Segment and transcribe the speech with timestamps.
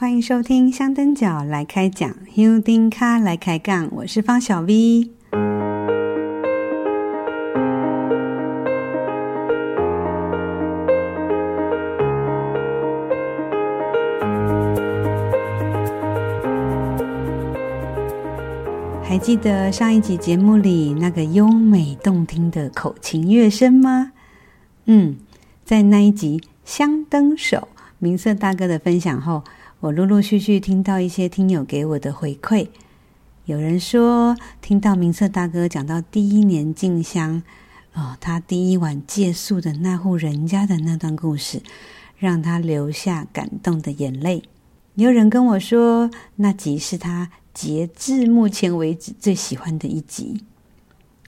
[0.00, 5.10] 欢迎收听香灯脚来开讲，香灯脚来开杠，我是方小 V。
[19.02, 24.12] 还记得上一集节目里那个优美动听的口琴乐声吗？
[24.84, 25.16] 嗯，
[25.64, 27.66] 在那一集香灯手
[27.98, 29.42] 明色大哥的分享后，
[29.80, 32.66] 我陆陆续续听到一些听友给我的回馈，
[33.44, 37.44] 有人说听到明色大哥讲到第一年进香，
[37.94, 41.62] 哦，他第一晚借宿的那户人家的那段故事，
[42.16, 44.42] 让他流下感动的眼泪。
[44.96, 50.42] 有人跟我说，那集是他截至目前为止最喜欢的一集。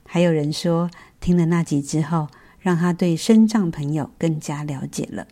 [0.05, 0.91] 还有人说，
[1.21, 2.27] 听了那集之后，
[2.59, 5.29] 让他对身障朋友更加了解了。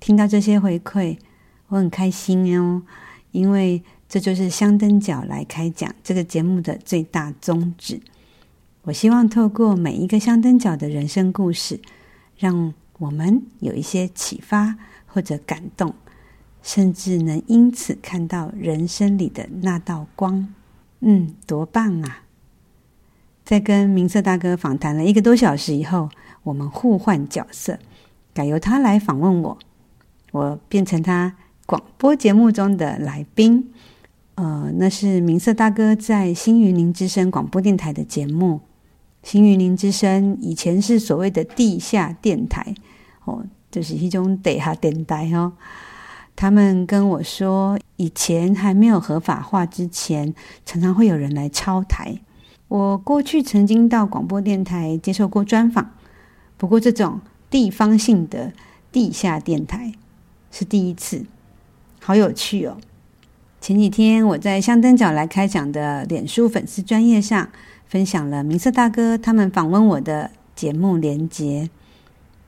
[0.00, 1.18] 听到这些回馈。
[1.68, 2.82] 我很开心哦，
[3.30, 8.00] 因为这就是香灯角来开讲这个节目的最大宗旨。
[8.82, 11.78] 我希望透过每一个香灯角的人生故事，
[12.38, 14.76] 让我们有一些启发
[15.06, 15.94] 或者感动，
[16.62, 20.54] 甚至能因此看到人生里的那道光。
[21.00, 22.22] 嗯，多棒啊！
[23.44, 26.08] 在跟明色大哥访谈了一个多小时以后，
[26.44, 27.78] 我们互换角色，
[28.32, 29.58] 改由他来访问我，
[30.32, 31.36] 我变成他。
[31.68, 33.70] 广播节目中的来宾，
[34.36, 38.62] 呃，那是明色大哥在新云林之声广播电台的节目。
[39.22, 42.74] 新云林之声以前是所谓的地下电台，
[43.26, 45.52] 哦，就是一种地下电台哦。
[46.34, 52.18] 他们跟我说，以前还没有合法化之前，常常会有人来抄台。
[52.68, 55.90] 我过去曾经到广播电台接受过专访，
[56.56, 58.54] 不过这种地方性的
[58.90, 59.92] 地下电台
[60.50, 61.26] 是第一次。
[62.08, 62.78] 好有趣哦！
[63.60, 67.46] 前几天我在香灯角来开讲的脸书粉丝专页上
[67.86, 71.68] 分享了明色大哥他们访问我的节目连结。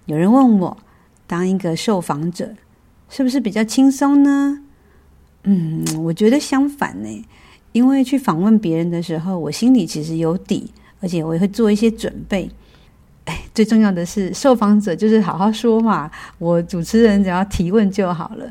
[0.07, 0.79] 有人问我，
[1.27, 2.55] 当一个受访者
[3.11, 4.63] 是不是比较轻松呢？
[5.43, 7.25] 嗯，我觉得相反呢，
[7.73, 12.51] 因为去访问别人的时候，我心里其实有底，而且我也会做一些准备。
[13.27, 18.51] 哎，最重要的是，受访者就是好好说嘛，我主持人只要提问就好了。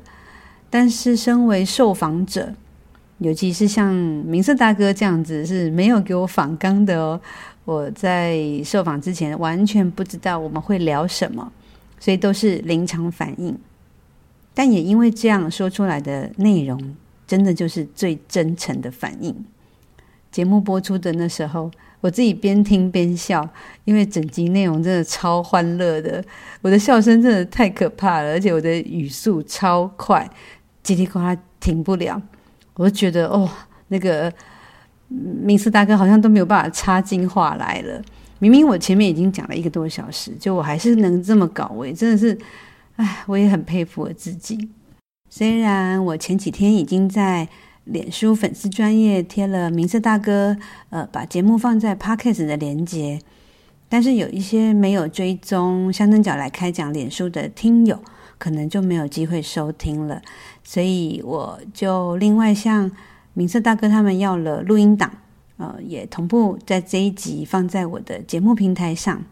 [0.70, 2.54] 但是，身为受访者，
[3.18, 7.20] 尤其是像明色大哥这样子，是没有给我访纲的哦。
[7.66, 11.52] 我在受访之前完全不知道我们会聊什么，
[12.00, 13.58] 所以都是临场反应。
[14.54, 16.96] 但也因为这样说出来的内容，
[17.28, 19.36] 真的就是最真诚的反应。
[20.32, 21.72] 节目播出的那时候，
[22.02, 23.48] 我自己边听边笑，
[23.86, 26.24] 因为整集内容真的超欢乐的，
[26.62, 30.30] 我的笑声真的太可怕了，而且我的语速超快。
[30.84, 32.22] 叽里呱啦停不了，
[32.76, 33.50] 我就觉得哦，
[33.90, 34.32] 那个
[35.08, 38.02] 明色大哥好像都没有办法插进话来了。
[38.40, 42.38] 明明我前面已经讲了一个多小时，就我还是能这么搞我也，真的是，
[42.96, 44.70] 哎，我也很佩服我自己。
[45.30, 47.48] 虽然我前几天已经在
[47.84, 50.56] 脸书粉丝专页贴了明色大哥，
[50.90, 53.20] 呃，把节目放在 Podcast 的连接，
[53.90, 58.02] 但是有一些没有追踪香灯脚来开讲脸书的听友，
[58.40, 60.20] 可能就没有机会收听了。
[60.64, 62.92] 所以我就另外向
[63.36, 65.12] 明色大哥他们要了录音档，
[65.58, 69.24] 呃，也同步在这一集放在我的节目平台上。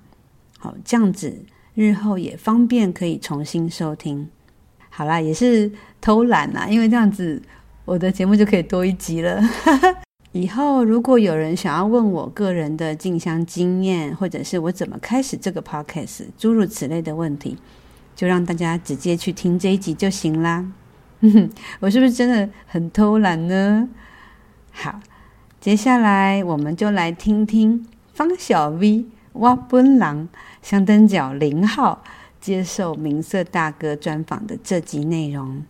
[0.59, 4.29] 好，这样子日后也方便可以重新收听。
[4.89, 7.41] 好啦，也是偷懒啦，因为这样子
[7.85, 9.41] 我的节目就可以多一集了。
[10.33, 17.57] 以后如果有人想要问我个人的进香经验，或者是我怎么开始这个 podcast，诸如此类的问题，
[18.17, 20.65] 就让大家直接去听这一集就行啦。
[21.79, 23.87] 我是不是真的很偷懒呢？
[24.71, 24.99] 好，
[25.61, 30.27] 接下来我们就来听听方小 V 挖奔狼
[30.63, 32.03] 香灯脚零号
[32.41, 35.63] 接受明色大哥专访的这集内容。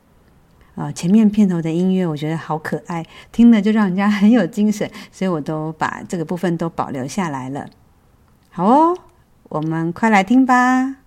[0.75, 7.67] 啊，前面片头的音乐我觉得好可爱，听了就让人家很有精神，所以我都把这个部分都保留下来了。
[8.49, 8.97] 好哦，
[9.49, 11.06] 我们快来听吧。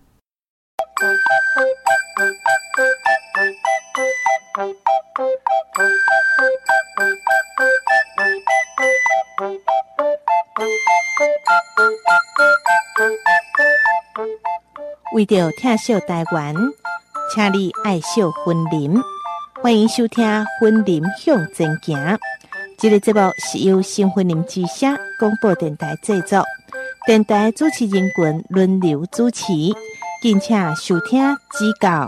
[15.13, 16.55] 为着疼惜台湾，
[17.35, 18.99] 请你爱惜森林。
[19.61, 20.25] 欢迎收听
[20.61, 21.99] 《婚林向前行》。
[22.79, 26.43] 这个节目是由新婚林之声广播电台制作，
[27.07, 29.45] 电台主持人群轮流主持，
[30.23, 32.07] 敬请收听指教。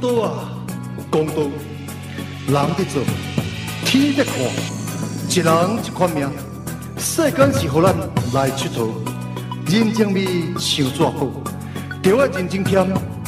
[0.00, 0.48] 道啊，
[1.10, 1.42] 道，
[2.46, 3.02] 人得做，
[3.84, 4.34] 天得看，
[5.28, 6.30] 一人一款命，
[6.98, 7.96] 世间是咱
[8.32, 8.92] 来佚佗，
[9.66, 10.14] 认真，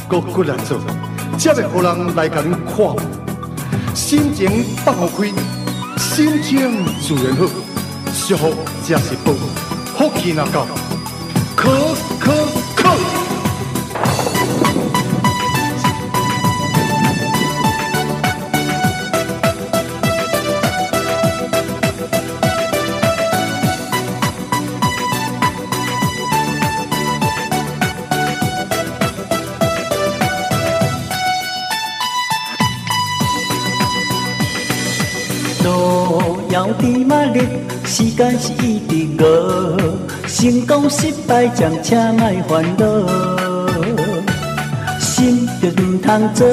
[0.07, 0.79] 搁骨力做，
[1.37, 3.34] 才人来甲看。
[3.95, 5.31] 心情放开，
[5.97, 7.45] 心情自然好，
[8.13, 8.53] 舒服
[8.83, 9.31] 才是宝，
[9.97, 10.67] 福气若够，
[11.55, 11.69] 可
[12.19, 12.64] 可可。
[37.85, 39.25] 时间是一滴过，
[40.27, 42.85] 成功失败将请莫烦恼。
[44.99, 46.45] 心就唔通做，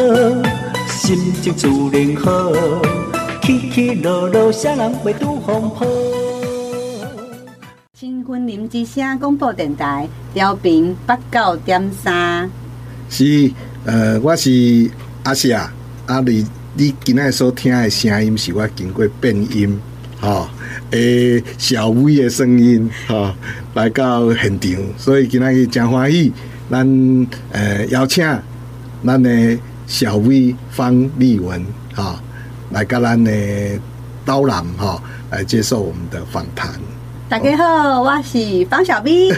[0.88, 2.52] 心情自然好，
[3.42, 5.86] 起起落落啥人袂拄风波。
[7.98, 12.48] 新婚临之声广播电台调频八九点三。
[13.08, 13.50] 是，
[13.84, 14.88] 呃，我是
[15.24, 15.72] 阿霞，
[16.06, 19.80] 阿、啊、你你今仔所听的声音是我经过变音，
[20.22, 20.48] 哈、哦。
[20.92, 23.34] 诶，小薇的声音哈、哦，
[23.74, 26.30] 来到现场，所以今天伊真欢喜，
[26.70, 26.86] 咱
[27.52, 28.22] 诶、呃、邀请
[29.04, 31.64] 咱的小薇方丽文
[31.94, 32.20] 哈、哦，
[32.72, 33.32] 来跟咱的
[34.22, 36.70] 导览哈，来接受我们的访谈。
[37.28, 39.30] 大家好，我是方小薇，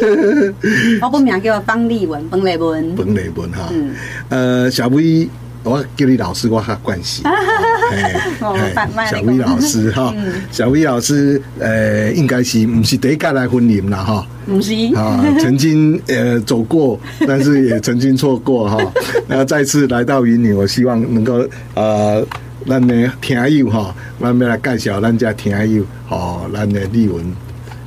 [1.00, 3.94] 我本名叫方丽文，方丽文，方丽文哈，嗯，
[4.28, 5.28] 呃，小薇。
[5.64, 7.22] 我叫你老师，我较惯习。
[9.10, 10.14] 小薇老师哈，
[10.50, 14.26] 小薇老师，呃，应该是不是第一届来婚礼啦哈？
[14.46, 18.78] 不是啊，曾经呃走过， 但是也曾经错过哈。
[19.26, 22.24] 那再次来到云林，我希望能够呃，
[22.68, 27.24] 咱的听友哈，咱要来介绍咱家听友，吼，咱的丽文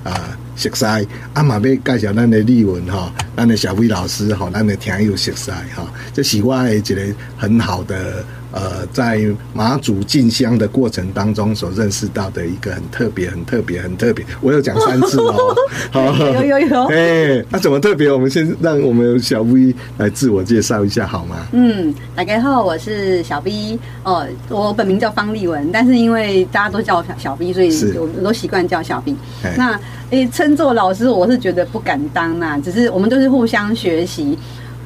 [0.03, 0.35] 啊。
[0.57, 9.21] 熟悉，啊嘛要介绍咱的丽文哈，咱的小微老师哈，咱的听友熟悉哈，这是我的一个很好的呃，在
[9.53, 14.25] 马祖进香的过程当中所认识到的一个很特别、很特别、很特别。
[14.41, 15.55] 我有讲三次哦，
[15.91, 18.09] 好，有有有， 哎、欸，那、啊、怎么特别？
[18.11, 21.35] 我们先让我们小 V 来自我介绍一下好吗？
[21.51, 29.13] 嗯，大家好，我是小 V 哦，我本名叫方立文，但是因为大家都叫我小小薇，所以我都习惯叫小 V。
[29.57, 29.77] 那
[30.09, 32.57] 诶，称作老师，我是觉得不敢当呐。
[32.63, 34.37] 只是我们都是互相学习。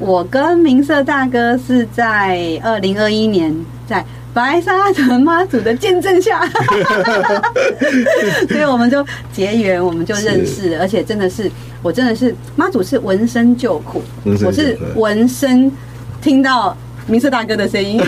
[0.01, 3.55] 我跟明色大哥是在二零二一年
[3.87, 4.03] 在
[4.33, 6.41] 白沙屯妈祖的见证下，
[8.49, 10.75] 所以我们就结缘，我们就认识。
[10.79, 11.49] 而且真的是，
[11.83, 14.01] 我真的是妈祖是闻声救苦，
[14.43, 15.71] 我是闻声
[16.19, 16.75] 听到
[17.05, 18.01] 明色大哥的声音。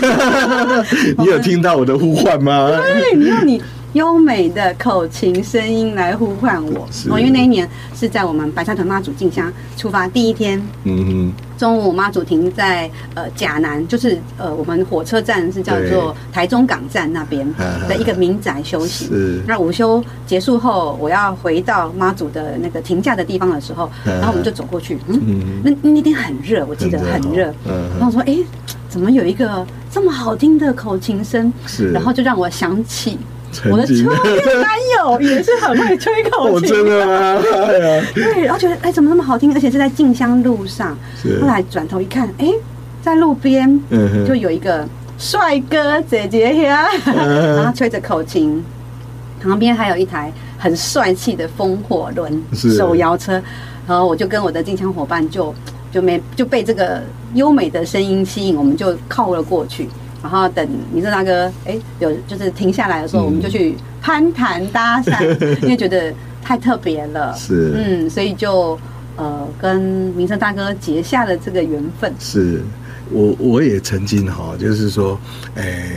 [1.20, 2.72] 你有听到我的呼唤吗？
[2.82, 3.62] 对，你有你。
[3.94, 17.48] 优美的口琴声音来呼唤我，哦，因为那一年是在我们白沙屯妈祖进香出发第一天，嗯哼，中午妈祖停在呃甲南，就是呃我们火车站是叫做台中港站那边
[17.88, 19.06] 的一个民宅休息。
[19.06, 28.40] 是，那午休结束后，我要回到妈祖的那个停驾的地方的时候，然后我们就走过去，嗯，那那天很热，我记得很热，嗯，然后我说，哎，
[28.90, 31.54] 怎么有一个这么好听的口琴声？
[31.68, 33.20] 是，然后就让我想起。
[33.70, 37.42] 我的初恋男友也是很会吹口琴，真的吗？
[38.14, 39.54] 对，然后觉得哎，怎么那么好听？
[39.54, 40.98] 而且是在进香路上。
[41.42, 42.48] 后来转头一看，哎，
[43.02, 43.80] 在路边
[44.28, 48.64] 就有一个帅哥姐姐呀，然后吹着口琴，
[49.42, 53.34] 旁边还有一台很帅气的风火轮手摇车，
[53.88, 55.54] 然后我就跟我的静香伙伴就
[55.92, 57.02] 就没就被这个
[57.34, 59.90] 优美的声音吸引，我们就靠了过去。
[60.24, 65.22] 然后等民生大哥哎，有就是停下来的时候，嗯、我们就去攀谈搭讪，
[65.62, 67.36] 因为觉得太特别了。
[67.38, 68.80] 是，嗯，所以就
[69.18, 69.82] 呃跟
[70.16, 72.12] 民生大哥结下了这个缘分。
[72.20, 72.62] 是，
[73.12, 75.20] 我我也曾经哈，就是说，
[75.56, 75.90] 哎，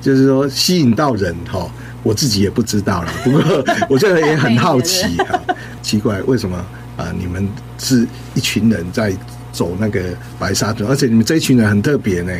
[0.00, 1.70] 就是说吸引到人哈，
[2.02, 3.12] 我自己也不知道了。
[3.22, 3.40] 不过
[3.88, 5.40] 我觉得也很好奇啊，
[5.82, 6.56] 奇怪为什么
[6.96, 7.14] 啊？
[7.16, 8.04] 你们是
[8.34, 9.12] 一群人在
[9.52, 10.00] 走那个
[10.36, 12.32] 白沙屯，而且你们这一群人很特别呢。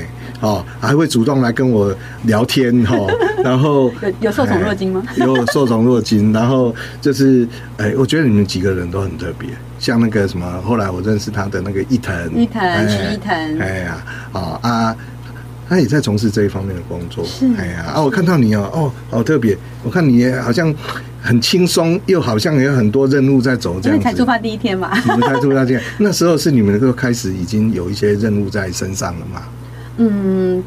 [0.42, 1.94] 哦，还会主动来跟我
[2.24, 2.96] 聊天哈，
[3.44, 5.02] 然后有有受宠若惊吗？
[5.16, 7.46] 有受宠若惊，然后就是，
[7.76, 14.96] 哎，我觉得你们几个人都很特别，像那个什么，后来我认识他的那个伊藤，伊藤徐伊藤，哎呀，啊啊，
[15.68, 20.74] 他也在从事这一方面的工作，是，哎呀，啊，我看到你哦，哦，好特别，我看你好像
[21.22, 29.42] 很轻松，又好像有很多任务在走，这样子，才出发第一天嘛，你们才出发第一天，那时候是你们都开始已经有一些任务在身上了嘛？
[29.96, 30.62] 嗯，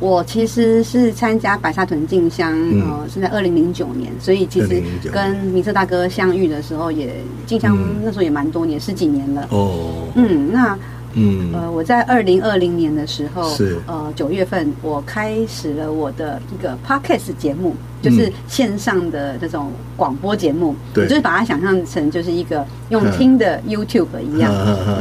[0.00, 4.82] 我其实是参加白沙屯进香，嗯、呃，是在二零零九年，所以其实
[5.12, 7.14] 跟明哲大哥相遇的时候也
[7.46, 9.46] 进香，那时候也蛮多年，嗯、十几年了。
[9.50, 10.78] 哦，嗯，那。
[11.14, 13.78] 嗯，呃，我在二零二零年的时候，是。
[13.86, 24.52] 呃九月份，我开始了我的一个 podcast 节目，就是线上的这种广播节目，对、嗯，就是把它想象成就是一个用听的 YouTube 一样，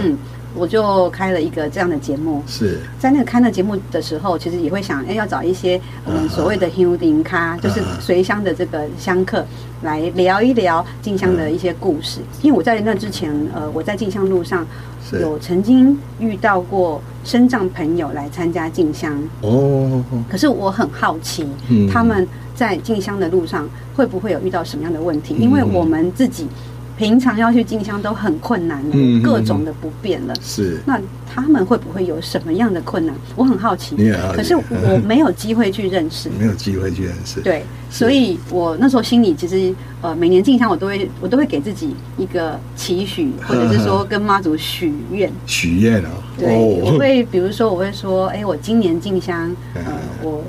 [0.02, 0.18] 嗯。
[0.58, 2.80] 我就开了一个这样的节目，是。
[3.00, 9.46] 在那个开那节目的时候，其实也会想，哎，要找一些我们所谓的 holding 咖，就是随乡的这个香客
[9.84, 12.22] 来聊一聊进香的一些故事。
[12.42, 14.66] 因为我在那之前，呃，我在进香路上
[15.22, 21.48] 有曾经遇到过身障朋友来参加进香哦，可是我很好奇，
[21.92, 25.36] 他们在进香的路上会不会有遇到什么样的问题？
[25.36, 26.48] 因为我们自己。
[26.98, 30.34] 平常要去进香都很困难了，各种的不便了。
[30.42, 31.00] 是，那
[31.32, 33.16] 他们会不会有什么样的困难？
[33.36, 33.96] 我很好奇。
[33.96, 34.38] 你好奇。
[34.38, 36.28] 可是我没有机会去认识。
[36.40, 37.40] 没有机会去认识。
[37.42, 45.32] 对，所以我那时候心里其实呃，每年进香我都会我都会给自己一个期许， 或者是说跟妈祖许愿。
[45.46, 46.10] 许愿啊？
[46.40, 49.82] 对，我会比如说我会说，哎，我今年进香，呃，
[50.24, 50.44] 我。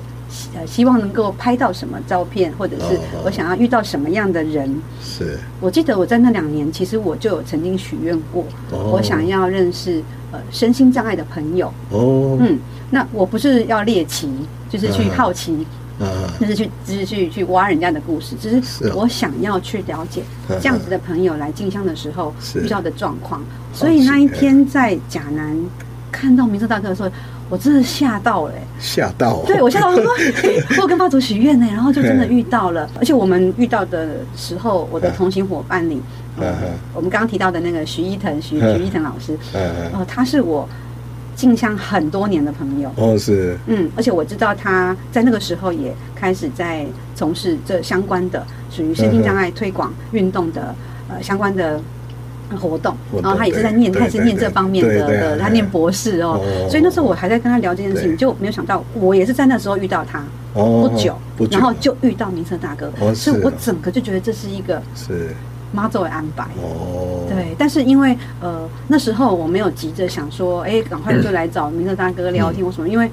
[0.55, 4.75] 呃，希望能够拍到什么照片，或者是我想要遇到什么样的人。
[5.03, 10.03] 是，我记得我在那两年，其实我就有曾经许愿过，我想要认识
[10.33, 11.73] 呃身心障碍的朋友。
[11.91, 12.59] 哦，嗯，
[12.91, 14.31] 那我不是要猎奇，
[14.71, 15.67] 就是去好奇，
[16.41, 23.43] 就是去，就是去去挖人家的故事，只是我想要去了解这样子的朋友来进香的时候遇到的状况。
[23.73, 25.57] 所以那一天在甲南
[26.11, 27.11] 看到明策大哥的时候。
[27.51, 29.43] 我真的吓到了，吓到！
[29.47, 30.13] 对，我吓到，我说，
[30.83, 36.01] 我跟妈祖许愿呢，然后就真的遇到了，而且我们遇到的时候，我的同行伙伴里，
[36.95, 40.69] 我们刚刚提到的那个徐一腾，徐徐一腾老师，呃，他是我
[41.35, 50.75] 进香很多年的朋友，哦，是，嗯，而且我知道他在那个时候也开始在从事这相关的属于身心障碍推广运动的
[51.09, 51.81] 呃相关的。
[52.57, 56.41] 活动，然后他也是在念，他也是念这方面的的，他念博士哦，
[56.71, 60.23] 所以那时候我还在跟他聊这件事情，就没有想到我也是在那时候遇到他，
[60.55, 61.17] 不久，
[61.51, 65.35] 然后就遇到明策大哥，所以我整个就觉得这是一个是。
[65.71, 73.11] 妈祖的安排哦，对，但是因为呃那时候我没有急着想说，哎，赶快就来找明哲大哥聊天或什么，因为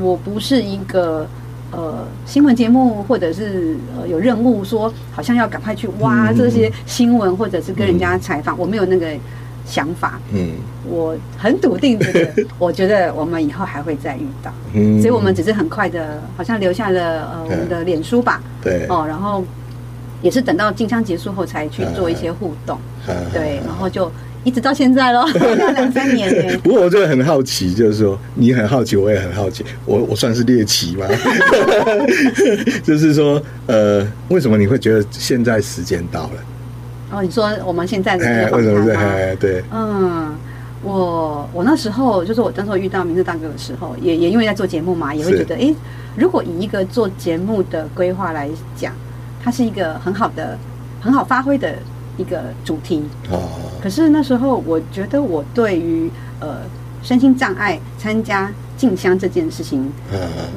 [0.00, 1.28] 我不是一个。
[1.72, 9.06] 呃，新闻节目或者是呃有任务说，好像要赶快去挖这些新闻，或者是跟人家采访，嗯、我没有那个
[9.64, 10.18] 想法。
[10.32, 10.50] 嗯，
[10.88, 12.06] 我很笃定的，
[12.58, 14.52] 我觉得我们以后还会再遇到。
[14.74, 18.42] 嗯，所以我们只是很快的，好像留下了呃我们的脸书吧。
[18.60, 18.86] 对。
[18.88, 19.44] 哦，然后
[20.22, 22.78] 也是等到进香结束后才去做一些互动。
[23.06, 24.10] 嗯、对，然后就。
[24.42, 25.24] 一直到现在喽，
[25.74, 26.58] 两三年呢。
[26.62, 31.06] 不过我就很好奇，就是说你很好奇，我也很好奇，我我算是猎奇吗？
[32.82, 36.32] 就是说，呃，为什么你会觉得现在时间到了？
[37.12, 38.80] 哦，你说我们现在的这个访谈吗？
[38.80, 39.36] 为什么是？
[39.36, 40.34] 对，嗯，
[40.82, 45.74] 我我那时候就是我那时候遇到明策大哥的时候，也也因为在做节目嘛，也会觉得，哎是，
[46.16, 48.94] 如果以一个做节目的规划来讲，
[49.42, 50.56] 它是一个很好的、
[51.00, 51.74] 很好发挥的。
[52.20, 53.48] 一个主题哦，
[53.82, 56.58] 可是那时候我觉得我对于呃
[57.02, 59.90] 身心障碍参加进香这件事情，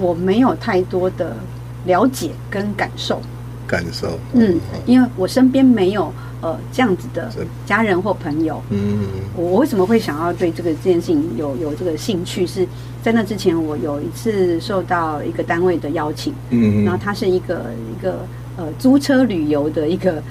[0.01, 1.38] 我没有太多的
[1.86, 3.22] 了解跟感受。
[3.65, 7.32] 感受，嗯，因为我身边没有呃这样子的
[7.65, 8.62] 家人或朋友。
[8.70, 12.46] 嗯，我为什么会想要对这个这件事情有有这个兴趣？
[12.46, 12.67] 是
[13.01, 17.62] 在那之前，我有一次受到一个单位的邀请，嗯，然后它是一个
[17.98, 18.27] 一个
[18.58, 20.22] 呃租车旅游的一个。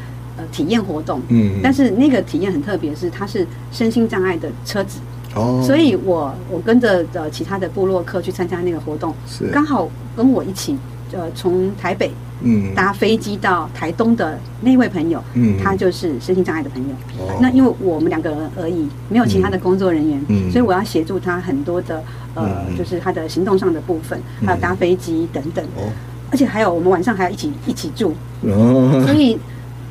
[0.43, 4.99] 呃，体验活动，嗯，但是那个体验很特别，是它是身心障碍的车子，
[5.35, 9.47] 哦，所以我我跟着呃其他的部落客去参加那个活动，是。
[9.53, 10.77] 刚好跟我一起
[11.13, 12.11] 呃从台北
[12.43, 12.75] 嗯。
[12.75, 22.03] 搭飞机到台东的那位朋友，嗯，他就是身心障碍的朋友，哦，那因为我们两个人而已，没有其他的工作人员，嗯，所以我要协助他很多的
[22.35, 25.93] 呃，就是他的行动上的部分，还有搭飞机等等，哦，
[26.31, 29.39] 而且还有我们晚上还要一起一起住，哦，所以。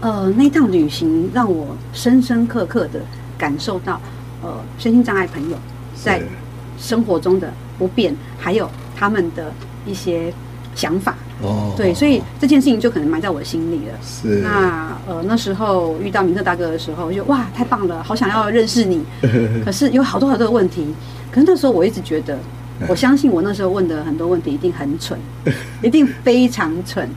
[0.01, 2.99] 呃，那趟旅行让我深深刻刻的
[3.37, 4.01] 感受到，
[4.41, 5.57] 呃，身心障碍朋友
[5.95, 6.21] 在
[6.77, 9.53] 生活中的不便，还有他们的
[9.85, 10.33] 一些
[10.75, 11.15] 想法。
[11.43, 13.93] 哦，对，所以这件事情就可能埋在我心里了。
[14.03, 14.41] 是。
[14.43, 19.03] 那呃，那时候遇到明特大哥的时候，我就哇，太棒了，好想要认识你。
[19.65, 20.93] 可是有好多好多的问题，
[21.31, 22.37] 可是那时候我一直觉得，
[22.87, 25.19] 我相信我那时候问的很多问题一定很蠢，
[25.81, 27.09] 一定非常蠢。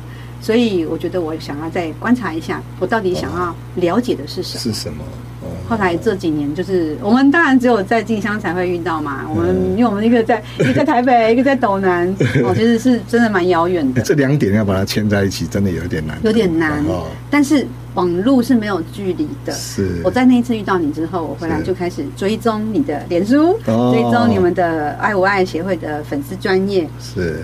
[0.45, 4.61] 所以我觉得我想要再观察一下，我到底想要了解的是什么？
[4.61, 5.03] 是什么？
[5.41, 9.23] 哦，后来这几年，就是我们当然只有在进香才会遇到嘛。
[9.27, 12.07] 我们因为我们一个在 一个在台北，一个在斗南，
[12.45, 14.03] 哦，其实是真的蛮遥远的。
[14.05, 16.85] 这两点要把它牵在一起，真的有点难，有点难。
[17.31, 19.53] 但是网络是没有距离的。
[19.55, 20.03] 是。
[20.05, 26.87] 我在那一次遇到你之后，我回来就开始追踪你的脸书，追踪你们的爱无爱协会的粉丝专业。
[27.01, 27.41] 是。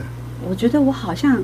[0.47, 1.43] 我觉得我好像。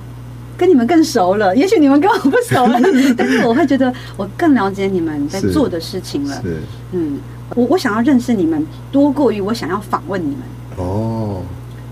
[0.56, 2.80] 跟你们更熟了，也许你们跟我不熟了，
[3.16, 6.34] 但是我会觉得我更了解你们在做的事情了。
[6.42, 6.56] 是，是
[6.92, 7.18] 嗯，
[7.54, 10.38] 我我想要认识你们多过于我想要访问你们。
[10.78, 11.42] 哦，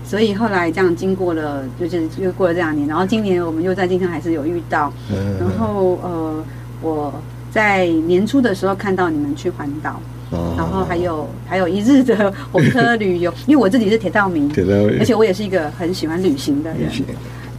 [0.05, 4.91] 所以后来这样经过了，就是又过了这两年，然后今年我们又在金山还是有遇到。
[5.11, 6.43] 嗯，然后呃，
[6.81, 7.13] 我
[7.51, 9.99] 在年初的时候看到你们去环岛，
[10.31, 16.89] 哦，然后还有还有一日的火车旅游， 因为我自己是铁道迷，铁道迷，而且我也是一个很喜欢旅行的人。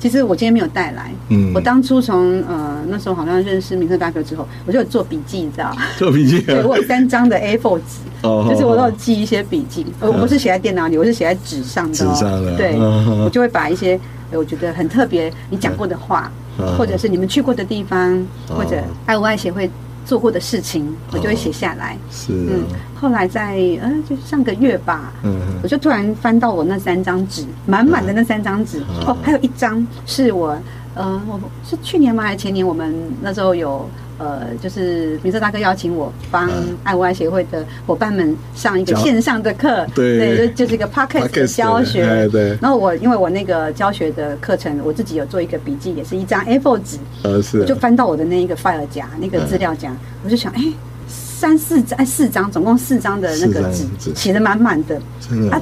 [0.08, 1.10] 其实我今天没有带来。
[1.30, 6.40] 嗯，我当初从呃那时候好像认识明特大哥之后，我就有做笔记，你知道做笔记。
[6.46, 7.82] 对，我有三张的 A4 纸，
[8.22, 9.84] 哦，就是我都有记一些笔记。
[9.98, 11.92] 我不是写在电脑里，我是写在纸上的。
[11.92, 12.56] 纸上的。
[12.56, 13.98] 对，我就会把一些
[14.30, 16.30] 我觉得很特别你讲过的话，
[16.78, 19.68] 或者是你们去过的地方，或者爱无爱协会
[20.06, 21.98] 做过的事情，我就会写下来。
[22.10, 22.32] 是。
[22.32, 22.64] 嗯。
[22.98, 30.58] 后来在呃，就上个月吧，嗯，我就突然翻到我那三张纸，满满的那三张纸，哦，还有一张是我，
[30.94, 32.22] 呃，我是去年吗？
[32.22, 32.66] 还是前年？
[32.66, 33.86] 我们那时候有，
[34.18, 36.50] 呃，就是明哲大哥邀请我帮
[36.85, 42.28] 爱无爱协会的伙伴们上一个线上的课，对，就就是一个 podcast 的教学，对。
[42.28, 42.58] 对。
[42.61, 49.94] 然后我因为我那个教学的课程，我自己有做一个笔记，也是一张 A4 纸，呃，是，我就翻到我的那一个 file 夹，那个资料夹，
[50.25, 50.62] 我就想，哎。
[51.08, 55.61] 三四张，四张，总共四张的那个纸，写的满满的，真的啊，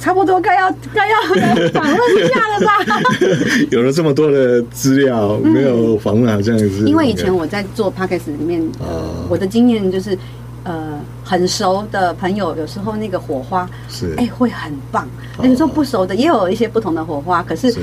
[0.00, 1.16] 差不多该要该要
[1.72, 3.00] 访问一下了吧？
[3.70, 6.84] 有了这么多的资料，没有访问好像也是。
[6.86, 10.16] 因为以前我在做 podcast 里面，呃，我的经验就是，
[10.64, 15.06] 呃，很熟的朋友，有时候那个火花是哎会很棒，
[15.42, 17.74] 有时候不熟的也有一些不同的火花，可是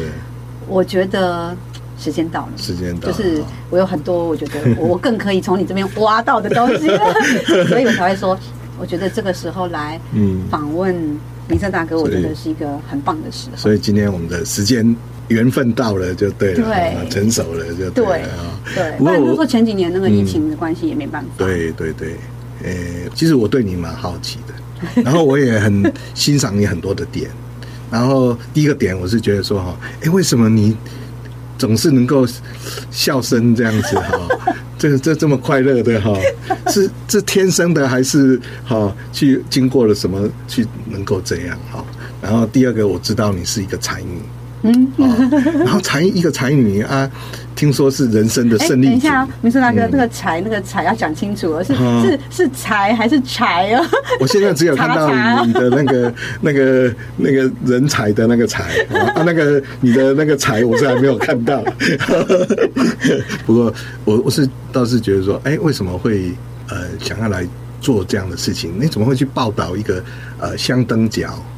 [0.68, 1.56] 我觉得。
[1.98, 6.88] 时间到了，时间到了，就是我有很多我觉得 我更可以从你这边挖到的东西，
[7.70, 8.38] 所以我才会说，
[8.78, 9.98] 我觉得这个时候来
[10.52, 10.94] 访问
[11.48, 13.58] 明生大哥，我觉得是一个很棒的时候。
[13.58, 14.96] 所以今天我们的时间
[15.28, 18.30] 缘分到了就对了，对，成熟了就对了。
[18.74, 21.30] 对，不然如果前几年那个疫情的关系也没办法。
[21.38, 22.16] 对对对，
[22.64, 22.74] 呃，
[23.14, 27.30] 其实我对你蛮好奇的， 然后我也很欣赏你很多的点，
[27.92, 30.76] 然后第一个点我是觉得说哈，哎，为什么你？
[31.58, 32.28] 总是能够
[32.91, 34.28] 笑声这样子哈，
[34.78, 36.13] 这这这么快乐的哈，
[36.68, 41.84] 是是天生的还是哈去经过了什么去能够这样哈？
[42.22, 44.20] 然后第二个我知道你是一个才女，
[44.65, 44.91] 嗯，
[45.63, 47.10] 然后才一个才女啊。
[47.56, 48.88] 听说是人生的胜利。
[48.88, 53.86] 等一下，明叔大哥，那个才，那个才要讲清楚，是是是才还是才哦？
[54.19, 61.63] 我现在只有看到你的那个 那个那个人才的那个才啊，那个你的那个才我是还没有看到。
[63.45, 63.73] 不过
[64.04, 66.34] 我我是倒是觉得说，哎，为什么会
[66.67, 67.47] 呃想要来
[67.80, 68.73] 做这样的事情？
[68.78, 70.04] 你怎么会去报道一个
[70.41, 71.55] 呃香灯脚哈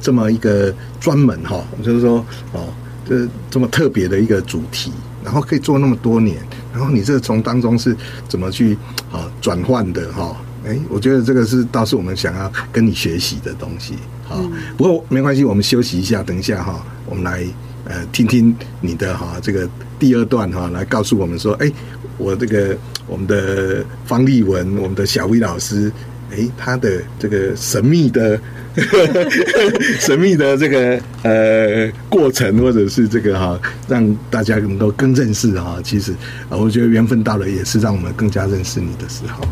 [0.00, 2.68] 这么一个专门哈，就是说哦
[3.08, 4.92] 这这么特别的一个主题？
[5.24, 6.38] 然后可以做那么多年，
[6.72, 7.94] 然后你这从当中是
[8.28, 8.74] 怎么去
[9.12, 10.34] 啊转换的哈？
[10.64, 13.94] 哎，我觉得这个是倒是我们想要跟你学习的东西。
[14.24, 14.40] 好，
[14.76, 17.44] 不过没关系，我们休息一下，等一下哈，我们来
[17.84, 21.70] 呃听听你的哈这个第二段哈，来告诉我们说，哎，
[22.16, 25.92] 我这个我们的方立文，我们的小薇老师，
[26.30, 28.40] 哎，他的这个神秘的。
[30.00, 35.78] 神秘的这个呃过程，或者是这个哈，让大家能够更认识哈。
[35.82, 36.12] 其实
[36.48, 39.44] 啊，我觉得缘分到了，也是让我们更加认识你的时候。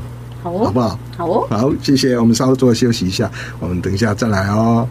[0.43, 0.99] 好哦，好不好？
[1.17, 2.19] 好哦，好，谢谢。
[2.19, 4.89] 我们稍作休息一下，我们等一下再来哦。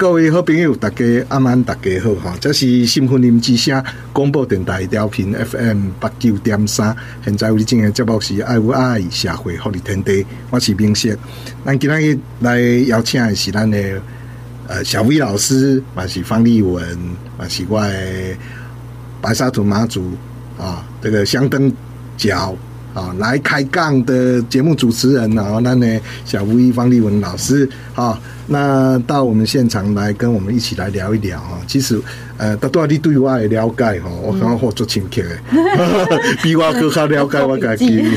[0.00, 2.34] 各位好朋友，大家晚安，大家好哈！
[2.40, 3.84] 这是新婚姻之声
[4.14, 6.96] 广播电台调频 FM 八九点三。
[7.22, 11.18] 现在为你进行节目是爱无爱社会福利天地，我是明释。
[11.66, 14.00] 咱今日来邀请的是咱的
[14.68, 16.82] 呃小薇老师，还是方立文，
[17.36, 17.94] 还是我的
[19.20, 20.12] 白沙屯妈祖
[20.58, 21.70] 啊，这个香灯
[22.16, 22.56] 脚
[22.94, 28.18] 啊来开讲的节目主持人，然后咱的小薇方立文老师啊。
[28.52, 31.62] 那到我们现场来跟我们一起来聊一聊啊。
[31.68, 32.02] 其实，
[32.40, 35.38] 呃，大多你对我的了解吼，我刚刚好做亲切的，
[36.42, 38.02] 比我更加了解我自己。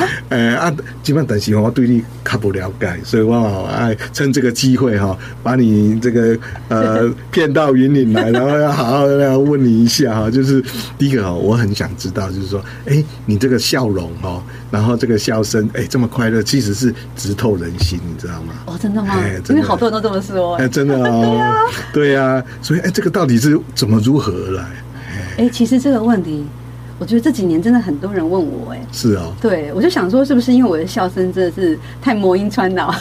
[0.28, 6.38] 呃啊，基本但是我对你较不了解，所以我爱趁这个机会哈，把你这个
[6.68, 10.30] 呃骗到云岭来，然后要好好的问你一下哈。
[10.30, 10.62] 就是
[10.98, 18.52] 第一个哈，我很想知道，就是说，哎，你这个笑容哈，然后这个笑声，哎，这么快乐，其实是直透人心，你知道吗？
[18.66, 19.16] 哦，真的吗？
[19.48, 20.54] 因为好多人都这么说。
[20.56, 21.56] 哎，真的哦，
[21.92, 24.64] 对呀，所以哎，这个到底是怎么如何而来？
[25.38, 26.44] 哎，其实这个问题。
[26.98, 32.94] 我觉得这几年真的很多人问我，哎，是啊，对，我就想说，是不是因为我的笑声真的是太魔音穿脑？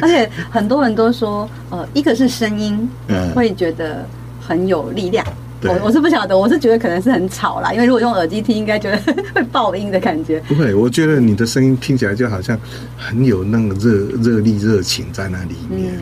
[0.00, 2.88] 而且很多人都说，呃，一个是声音，
[3.34, 4.06] 会觉得
[4.40, 5.26] 很有力量。
[5.64, 8.98] 我我是不晓得，我是觉得可能是很吵啦，因为如果用耳机听，应该觉得
[9.34, 10.40] 会爆音的感觉。
[10.48, 12.58] 不会，我觉得你的声音听起来就好像
[12.96, 15.92] 很有那个热热力、热情在那里面。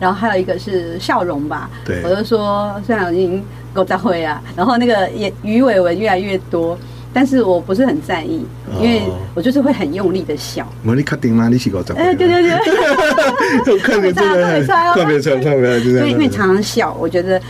[0.00, 3.42] 然后还有一个是笑容吧，对，我就说虽然我已经。
[3.74, 6.76] 够在会啊，然后那个也鱼尾纹越来越多，
[7.12, 8.44] 但是我不是很在意，
[8.80, 9.02] 因为
[9.34, 10.66] 我就是会很用力的笑。
[10.84, 11.48] 我你确定吗？
[11.48, 12.00] 你是够在会？
[12.02, 12.42] 哎，对对
[13.64, 14.62] 对， 看别出来，
[14.94, 17.40] 特别出来，特别出来，因为因为常常笑，我觉得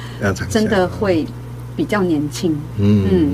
[0.48, 1.26] 真的会
[1.76, 2.56] 比较年轻。
[2.78, 3.30] 嗯，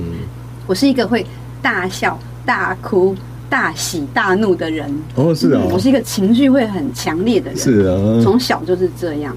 [0.67, 1.25] 我是一个会
[1.61, 3.15] 大笑、大哭、
[3.51, 4.91] 大喜、大怒的人。
[5.15, 7.59] 哦，是啊，我是一个情绪会很强烈的人。
[7.59, 9.37] 是啊，从小就是这样。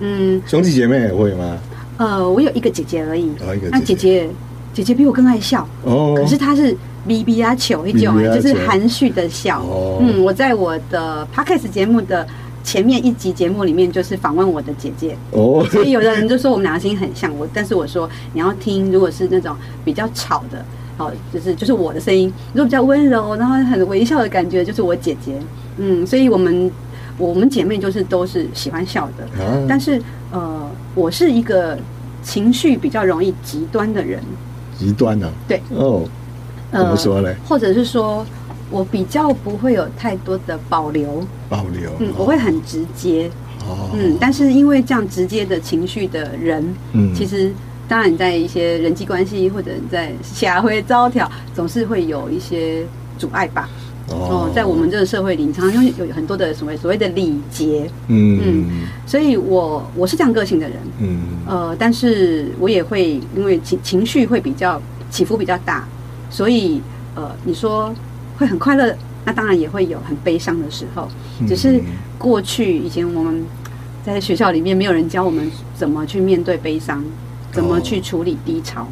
[0.00, 1.56] 嗯，兄弟姐妹也会吗？
[1.96, 3.30] 呃，我有一个姐姐而已。
[3.70, 4.28] 那姐姐，
[4.74, 5.66] 姐姐比我更爱笑。
[5.84, 6.14] 哦。
[6.14, 9.62] 可是她是咪咪啊球一种，就是含蓄的笑。
[9.62, 9.98] 哦。
[10.02, 12.26] 嗯，我在我的 Podcast 节目的
[12.62, 15.16] 前面一集节目里面，就是访问我的姐姐。
[15.30, 15.64] 哦。
[15.70, 20.62] 所以有的人就说我们两个声音很像，我但是我说你要听，如果是那种比较吵的，
[20.98, 25.32] 哦，就是就是我的声音；如果比较温柔，然后很微笑的感觉，就是我姐姐。
[25.78, 26.70] 嗯，所以我们
[27.16, 29.26] 我们姐妹就是都是喜欢笑的。
[29.68, 30.68] 但是呃。
[30.96, 31.76] 我是一个
[32.22, 34.22] 情绪比较容易极端的人，
[34.78, 35.30] 极端呢？
[35.48, 36.02] 对哦，
[36.72, 37.34] 怎么说呢？
[37.48, 38.26] 或者是说
[38.70, 47.52] 我比较不会有太多的保留，保留，嗯，我会很直接，哦，嗯，但是因为这样直接的情绪的人，嗯，其实
[47.86, 52.84] 当然在一些人际关系或者你在社会招挑，总是会有一些
[53.18, 53.68] 阻碍吧。
[54.10, 58.38] 哦，在我们这个社会里，常常有很多的所谓所谓的礼节，嗯。
[58.44, 58.64] 嗯，
[59.06, 61.20] 所以我我是这样个性的人，嗯。
[61.46, 65.88] 呃，但是我也会因为情情绪会比较起伏比较大，
[66.28, 66.82] 所以
[67.14, 67.94] 呃，你说
[68.36, 71.08] 会很快乐，那当然也会有很悲伤的时候，
[71.48, 71.80] 只是
[72.18, 73.42] 过去以前我们
[74.04, 77.02] 在学校里面没有人教我们怎么去面对悲伤，
[77.50, 78.86] 怎么去处理低潮，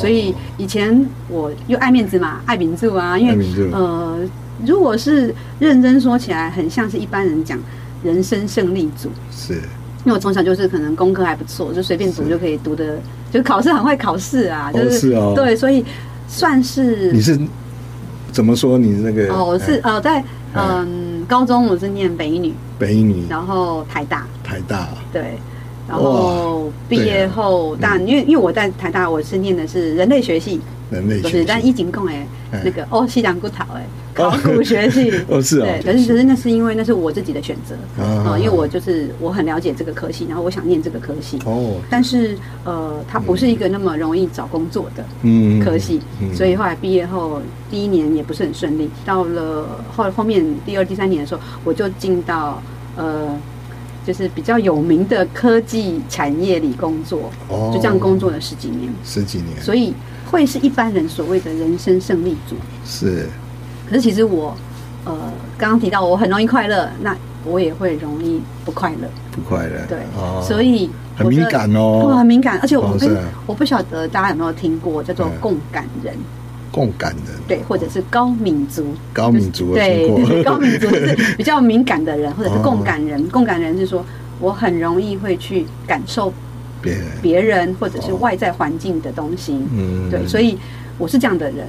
[0.00, 3.38] 所以以前我又爱面子嘛，爱民族啊，因为
[3.72, 4.18] 呃。
[4.66, 7.58] 如果是认真说起来，很像是一般人讲
[8.02, 9.08] 人生胜利组。
[9.30, 12.98] 是，因为我从小就是可能功课还不错，就随便读就可以读的，
[13.32, 15.84] 就考试很会考试啊，就是对，所以
[16.26, 17.12] 算是。
[17.12, 17.38] 你是
[18.32, 18.78] 怎么说？
[18.78, 19.32] 你那个？
[19.32, 20.22] 哦，我是呃，在
[20.54, 25.38] 嗯高中我是念北女，北女，然后台大，台大，对，
[25.88, 32.26] 然后毕业后，但因为因为我在台大，我是念的是人类学系，人类学系，但一景共哎，
[32.64, 33.86] 那个哦西洋古陶哎。
[34.18, 35.12] 考古学系。
[35.30, 41.38] 哦，是啊，对，可是可是那是因为那是我自己的选择啊，因为我就是我很了解这个科系，然后我想念这个科系。
[41.46, 46.00] 哦，但是呃，它不是一个那么容易找工作的嗯科系，
[46.34, 52.60] 所以后来毕业后第一年也不是很顺利，到了后后面第二第三年的时候，我就进到
[52.96, 53.38] 呃
[54.06, 59.92] 就是比较有名的科技产业里工作，哦，就这样工作了十几年，十几年，所以
[60.30, 62.56] 会是一般人所谓的人生胜利组。
[62.84, 63.26] 是。
[63.88, 64.54] 可是其实我，
[65.04, 65.16] 呃，
[65.56, 69.08] 刚刚提到我很容易快乐，那我也会容易不快乐。
[69.32, 69.98] 不快乐，对，
[70.42, 72.58] 所以很敏感哦，很敏感。
[72.60, 76.12] 而且我跟我不晓得大家有没有听过叫做共感人，
[76.72, 83.26] 共感人，对，或者是高敏族，高敏族，对，高敏族是 比较敏感的人，或者是共感人。
[83.28, 84.04] 共感人是说
[84.40, 86.32] 我很容易会去感受
[86.82, 89.56] 别人，别人或者是外在环境的东西。
[89.72, 90.58] 嗯，对，所以
[90.98, 91.64] 我是这样的人。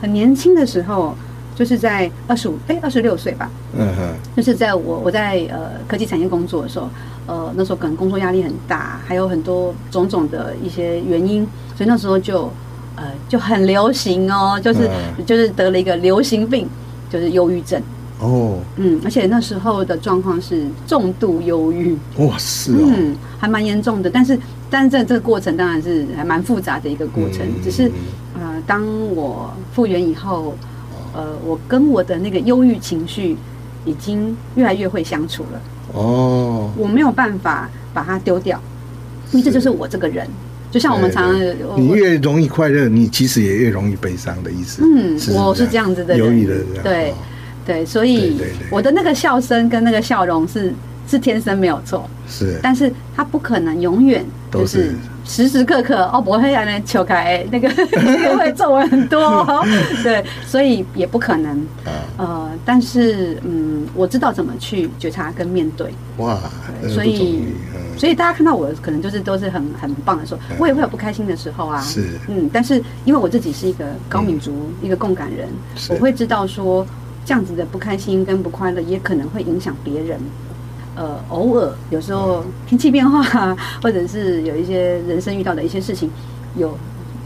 [0.00, 1.14] 很年轻的时候。
[1.54, 6.88] 就是在二十五哎二十六岁吧，嗯哼，就是在我我在呃科技产业工作的时候，
[7.26, 12.50] 呃那时候可能工作压力很大，还有很多种种的一些原因，所以那时候就
[12.96, 16.66] 呃就很流行哦，就是、嗯、就是得了一个流行病，
[17.10, 17.80] 就是忧郁症。
[18.20, 24.38] 哦，嗯，而且那时候的状况是重度忧郁，哇是哦，嗯，还蛮严重的，但是
[24.70, 27.90] 但是这这个过程当然是还蛮复杂的一个过程，嗯、只是
[28.34, 28.82] 呃当
[29.14, 30.54] 我复原以后。
[31.14, 33.36] 呃，我跟我的那个忧郁情绪
[33.84, 35.60] 已经越来越会相处了。
[35.92, 38.60] 哦，我没有办法把它丢掉，
[39.32, 40.26] 因为这就是我这个人。
[40.70, 41.40] 就像我们常常，
[41.76, 44.82] 你越容易快乐，你其实也越容易悲伤的意思。
[44.84, 47.14] 嗯，我是这样子的人，犹豫的人，对
[47.66, 50.72] 对，所以我的那个笑声跟那个笑容是
[51.08, 54.94] 是天生没有错，是，但是它不可能永远都是。
[55.30, 57.68] 时时刻刻哦，不会让人求开， 那个
[58.36, 59.64] 会皱纹很多，
[60.02, 61.64] 对，所以也不可能。
[62.16, 65.94] 呃，但是嗯，我知道怎么去觉察跟面对。
[66.16, 66.36] 哇，
[66.92, 67.44] 所以
[67.96, 71.80] 所以大家看到我可能就是都是很很棒的时候，我也会有不开心的时候啊。
[71.80, 75.48] 是，嗯，但是因为我自己是一个高敏族，一个共感人，
[75.90, 76.84] 我会知道说
[77.24, 80.18] 这样子的不开心跟不快乐也可能会影响别人。
[80.96, 83.22] 呃，偶尔有时候天气变化，
[83.82, 86.10] 或者是有一些人生遇到的一些事情，
[86.56, 86.76] 有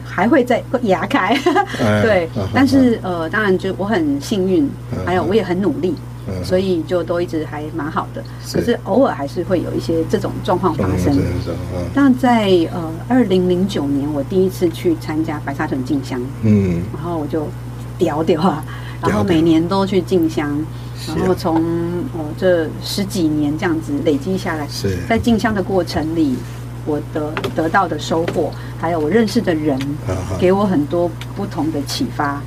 [0.05, 1.37] 还会再牙开，
[2.03, 2.29] 对。
[2.53, 4.71] 但是呃，当然就我很幸运，
[5.05, 5.95] 还有我也很努力，
[6.45, 8.23] 所以就都一直还蛮好的。
[8.53, 11.19] 可是偶尔还是会有一些这种状况发生。
[11.95, 17.49] 但在呃二零零九年，我第一次去参加白沙屯进香，嗯，然后我就
[17.99, 18.65] 屌屌啊，
[19.01, 20.55] 然后每年都去进香。
[21.09, 21.57] 然后从
[22.17, 26.37] 呃这十几年这样子累积下来，是在进香的过程里，
[26.87, 29.79] 我得得到的收获，还有我认识的人，
[30.39, 32.41] 给我很多不同的启发。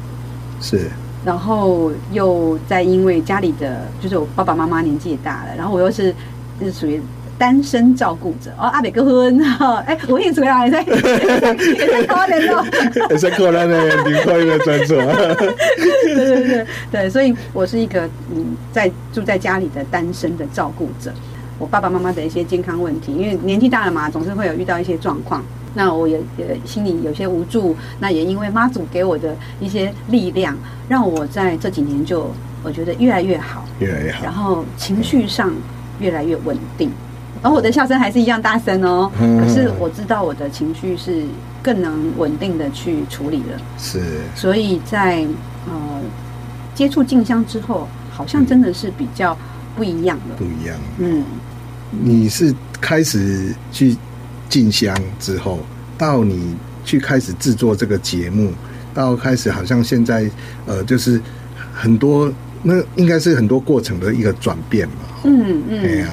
[0.61, 0.89] 是，
[1.25, 6.13] 然后又在因为家里的，就是我爸爸妈妈年纪也大了，然后我又是
[6.61, 7.01] 是属于。
[7.37, 10.65] 单身照顾者哦，阿北哥婚哈，哎，我也怎么样？
[10.65, 10.95] 也在也
[11.87, 12.65] 在考点到，
[13.09, 14.95] 也在考那个领会的专注。
[14.95, 21.13] 对对对对，所以我是一个嗯，在住在家里的单身的照顾者。
[21.59, 25.43] 我爸爸妈妈的一些健康问题，因为年纪大了嘛，总是会有遇到一些状况。
[25.73, 27.75] 那我也也心里有些无助。
[27.99, 32.31] 那也因为妈祖给我的一些力量，让我在这几年就
[32.63, 34.23] 我觉得越来越好，越来越好。
[34.23, 35.51] 然后情绪上
[35.99, 36.91] 越来越稳定。
[37.41, 41.23] 然后我的笑声还是一样大声哦，可是我知道我的情绪是
[41.61, 43.59] 更能稳定的去处理了。
[43.77, 44.01] 是，
[44.35, 45.25] 所以在
[45.67, 46.01] 呃
[46.73, 49.37] 接触静香之后，好像真的是比较
[49.75, 50.35] 不一样了。
[50.37, 50.75] 不一样。
[50.97, 51.23] 嗯，
[51.91, 53.95] 你是开始去
[54.49, 55.59] 静香之后，
[55.97, 58.51] 到你去开始制作这个节目，
[58.93, 60.29] 到开始好像现在
[60.65, 61.21] 呃，就是
[61.73, 62.31] 很多
[62.63, 64.95] 那应该是很多过程的一个转变嘛。
[65.23, 65.81] 嗯嗯。
[65.81, 66.09] 对呀。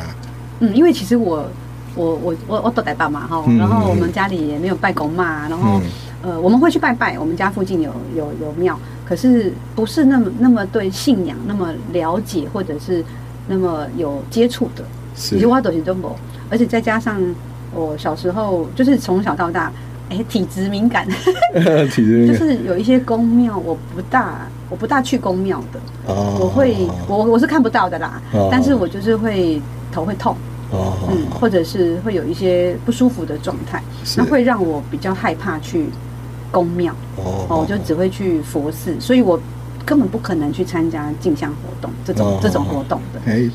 [0.61, 1.47] 嗯，因为其实我
[1.95, 5.81] 我我我我都在爸妈哈，然后我们家里也没有拜公嘛，然后
[6.23, 13.05] 呃我们会去拜拜，我们家附近有有有庙，可是不是那么那么对信仰那么了解，或者是
[13.49, 16.15] 那么有接触的，其实我都是都没，
[16.51, 17.21] 而且再加上
[17.75, 19.73] 我小时候就是从小到大，
[20.11, 21.07] 哎体质敏感，
[21.91, 22.39] 体质敏感。
[22.39, 26.77] 就是有一些宫庙我不大我不大去宫庙的，哦，我会
[27.09, 29.61] 我我是看不到的啦，但是我就是会。
[29.93, 30.35] 头会痛，
[30.73, 33.81] 哦，嗯，或者是会有一些不舒服的状态，
[34.17, 35.87] 那会让我比较害怕去
[36.51, 39.39] 宫庙，哦，我就只会去佛寺，所以我
[39.87, 43.49] 根本不可能去参加进香活动这种这种活动的，哎，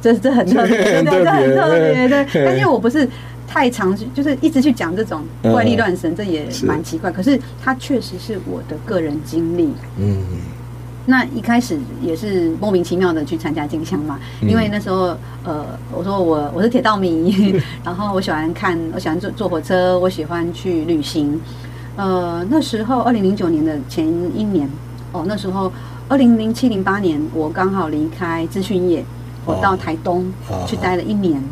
[0.00, 3.06] 这 这很特别，对，这很特别，对，但因为我不是
[3.52, 10.16] 太常去，就是一直去讲这种怪力乱神，这也蛮奇怪，可是它确实是我的个人经历，嗯。
[11.04, 21.38] 那一开始也是莫名其妙的去参加进香嘛，因为那时候呃，我说我我是铁道迷， 然后我喜欢看，我喜欢坐坐火车，我喜欢去旅行。
[21.96, 24.66] 呃，那时候二零零九年的前一年，
[25.10, 25.70] 哦，那时候
[26.08, 29.04] 二零零七零八年，我刚好离开资讯业，
[29.44, 30.32] 我到台东
[30.66, 31.42] 去待了一年。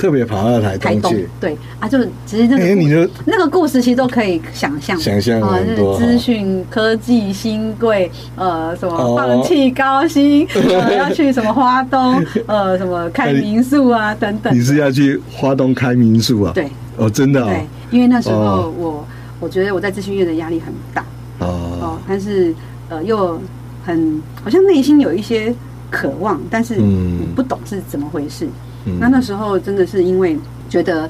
[0.00, 1.56] 特别跑到台东，台东对。
[1.78, 14.54] 啊，就其实那个、欸、那个故事其实都可以想象，想象啊，就是资讯科技新贵，呃，什么放弃高薪，哦、 呃，要去什么花东，呃，什么开民宿啊等等。
[14.54, 16.52] 你是要去花东开民宿啊？
[16.54, 19.04] 对，哦，真的、哦，对，因为那时候我、哦、
[19.40, 21.02] 我觉得我在资讯业的压力很大，
[21.38, 22.54] 哦，哦，但是
[22.88, 23.40] 呃又
[23.86, 25.54] 很好像内心有一些
[25.90, 28.46] 渴望，但是你不懂是怎么回事。
[28.86, 31.08] 嗯那那时候真的是因为觉得，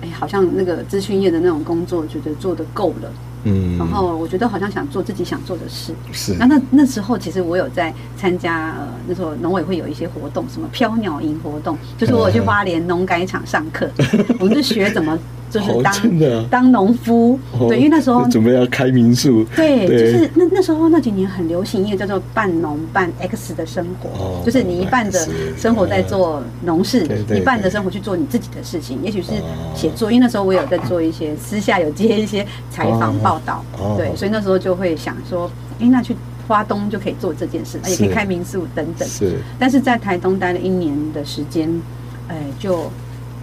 [0.00, 3.10] 哎，好像那个资讯业的那种工作，觉得做的够了，
[3.42, 6.34] 嗯，然后我觉得好像想做自己想做的事，是。
[6.38, 13.90] 那那那时候其实我有在参加，呃，那时候农委会有一些活动，什么飘鸟营活动，就是我去花莲农改场上课，
[14.38, 15.18] 我们就学怎么。
[15.50, 29.32] 就是当当农夫，对，因为那时候准备要开民宿，对，就是那那时候那几年很流行一个叫做半农半 X 的生活，就是你一半的生活在做农事，一半的生活去做你自己的事情，也许是
[29.74, 33.64] 写作，因为那时候我有在做一些私下有接一些采访报道，
[33.96, 36.14] 对，所以那时候就会想说，哎，那去
[36.46, 39.08] 花东就可以做这件事，也可以开民宿等等。
[39.08, 41.70] 是，但是在台东待了一年的时间，
[42.28, 42.90] 哎，就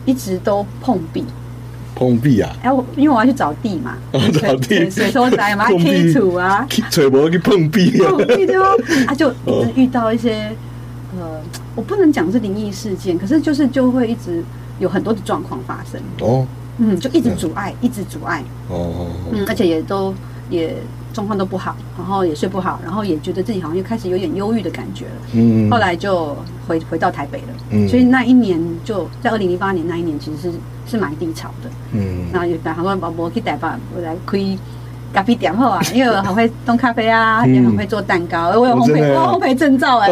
[0.06, 1.26] 一直都碰壁。
[1.96, 2.56] 碰壁啊！
[2.62, 3.98] 哎，我因为我要去找地嘛，
[4.42, 4.90] 找地。
[4.90, 5.78] 水收宅嘛，可
[6.14, 8.66] 土啊，找不去碰壁，碰壁对吗
[9.08, 10.52] 啊，就一直遇到一些
[11.18, 11.40] 呃，
[11.74, 14.44] 我不能讲是灵异事件，可是就是就会一直
[14.80, 16.00] 有很多的状况发生。
[16.20, 16.46] 哦，
[16.78, 18.44] 嗯，就一直阻碍，一直阻碍。
[18.70, 20.14] 哦，嗯，而且也都
[20.50, 20.76] 也。
[21.16, 25.12] 状况都不好，然后也睡不好，然后也觉得自己好像又开始有点忧郁的感觉了。
[25.32, 26.36] 嗯，后来就
[26.68, 27.48] 回回到台北了。
[27.72, 31.70] 嗯，所以那一年就在二零零八年那一年，其实是是蛮低潮的。
[31.94, 34.38] 嗯，然后有很多宝宝去台北，我来开
[35.16, 40.10] 咖啡店后啊， 因为我很会冲咖啡啊，嗯、也很会做蛋糕，我有烘焙，我有烘焙证照哎、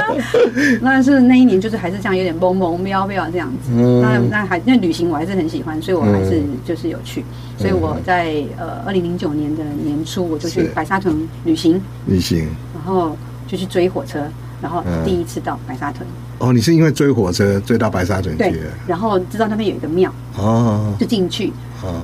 [0.82, 3.70] 那是那一年就是还是这样有点懵懵喵喵这样子。
[3.72, 7.24] 嗯，那那还那旅行我还是很喜欢，所以我还是就是有去。
[7.56, 14.20] 所以我在呃二零零九年的年初，我就去白沙屯旅行，旅行，然后就去追火车，
[14.60, 16.06] 然后第一次到白沙屯。
[16.38, 18.60] 哦，你是因为追火车追到白沙屯去？
[18.86, 21.52] 然后知道那边有一个庙，哦，就进去，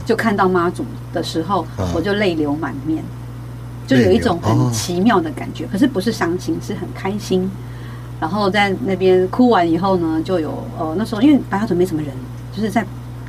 [0.04, 3.02] 就看到妈祖的时候，我就泪流满面，
[3.86, 7.48] 就有一种很奇妙的感觉，可是不是伤心，是很开心。
[8.20, 12.10] 然后在那边哭完以后呢，就有呃那时候因为白沙屯没什么人，
[12.52, 12.84] 就是在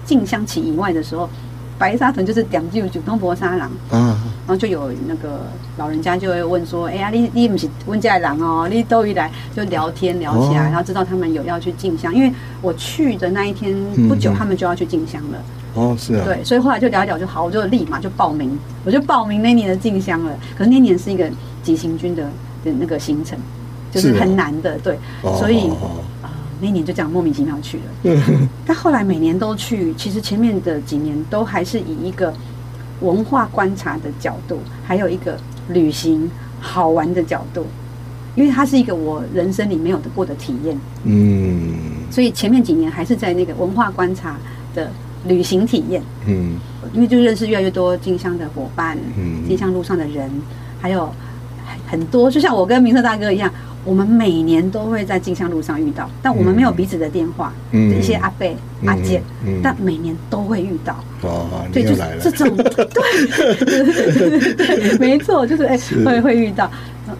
[0.05, 1.29] 进香旗以外的时候。
[1.77, 5.41] 白沙屯就是点就九东婆沙郎，嗯，然后就有那个
[5.77, 13.75] 老人家就会问说，哎呀，你你不是温家郎哦，你都一来就聊天聊起来，然后知道他们有要去进香，因为我去的那一天
[14.07, 15.37] 不久，他们就要去进香了。
[15.73, 20.31] 哦，是啊，对，所以后来就聊一聊就好，我就立马就报名，我就报名那年的进香了。
[20.57, 21.29] 可是那年是一个
[21.61, 22.23] 急行军的
[22.63, 23.37] 的那个行程，
[23.91, 24.97] 就是很难的，对，
[25.37, 25.69] 所以。
[26.61, 28.13] 那一年就这样莫名其妙去了，
[28.65, 29.93] 但后来每年都去。
[29.95, 32.33] 其实前面的几年都还是以一个
[33.01, 35.37] 文化观察的角度，还有一个
[35.69, 36.29] 旅行
[36.61, 37.65] 好玩的角度，
[38.35, 40.77] 因为它是一个我人生里没有的过的体验。
[41.03, 41.73] 嗯，
[42.09, 44.37] 所以前面几年还是在那个文化观察
[44.73, 44.89] 的
[45.27, 46.01] 旅行体验。
[46.25, 46.57] 嗯，
[46.93, 50.31] 因为就认识越来越多进香的伙伴，嗯，进香路上的人，
[50.79, 51.13] 还有
[51.95, 53.49] 很多，就像我跟明色大哥一样。
[53.85, 58.47] 我们每年都会在进香路上遇到，但我们没有彼此的电话，嗯、一些阿伯、
[58.81, 60.95] 嗯、阿姐，嗯、但每年都会遇到。
[61.21, 62.87] 哦，对，就是这种，对，
[64.97, 66.03] 没错，就是哎，是。
[66.03, 66.67] 会会遇到。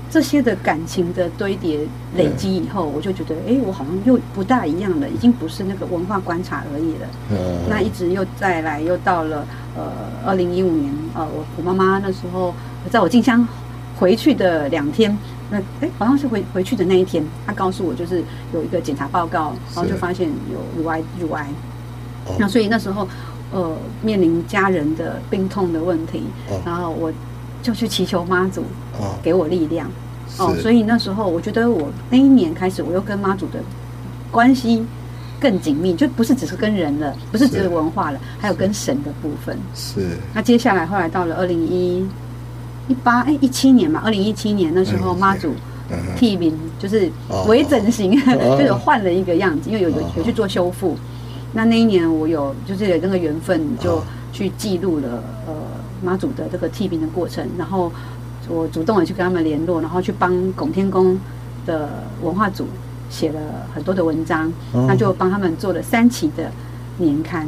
[0.09, 1.81] 这些的感情的堆叠
[2.17, 7.07] 累积以后，我就觉得，哎，我好像又不大一样了，已经不是那个文化观察而已了。
[7.29, 7.38] 嗯、
[7.69, 9.45] 那一直又再来，又到了
[9.77, 9.83] 呃，
[10.25, 12.55] 二零一五年，呃，我我妈妈那时候
[12.89, 13.47] 在我进香
[13.97, 15.17] 回去的两天。
[15.47, 21.47] 那哎，好像是回回去的那一天，他告诉我就是有一个检查报告，然后就发现有乳癌，乳癌。
[22.39, 23.08] 那所以那时候，
[23.51, 26.23] 呃，面临家人的病痛的问题，
[26.65, 27.13] 然后我
[27.62, 28.63] 就去祈求妈祖，
[29.21, 29.88] 给我力量。
[30.39, 33.60] 哦，所以那时候我觉得我那一年开始，我又跟妈祖的
[34.31, 34.84] 关系
[35.39, 39.55] 更紧密，就不是只是跟人了，不是只是文化了，还有跟神的部分。
[39.75, 40.17] 是。
[40.34, 42.03] 那接下来后来到了二零一。
[42.88, 45.54] 一八哎一七年嘛，二零一七年那时候妈祖
[46.15, 47.12] 替名就是
[47.48, 48.12] 微整形，
[48.58, 50.95] 就有换了一个样子，因为有有有去做修复。
[51.54, 55.54] 那那一年我有就是有那个缘分，就去记录了呃
[56.04, 57.91] 妈祖的这个剃面的过程，然后
[58.50, 61.17] 我主动的去跟他们联络，然后去帮拱天宫
[61.65, 62.67] 的文化组
[63.10, 63.39] 写了
[63.74, 66.52] 很多的文章，那就帮他们做了三期的
[66.98, 67.48] 年刊。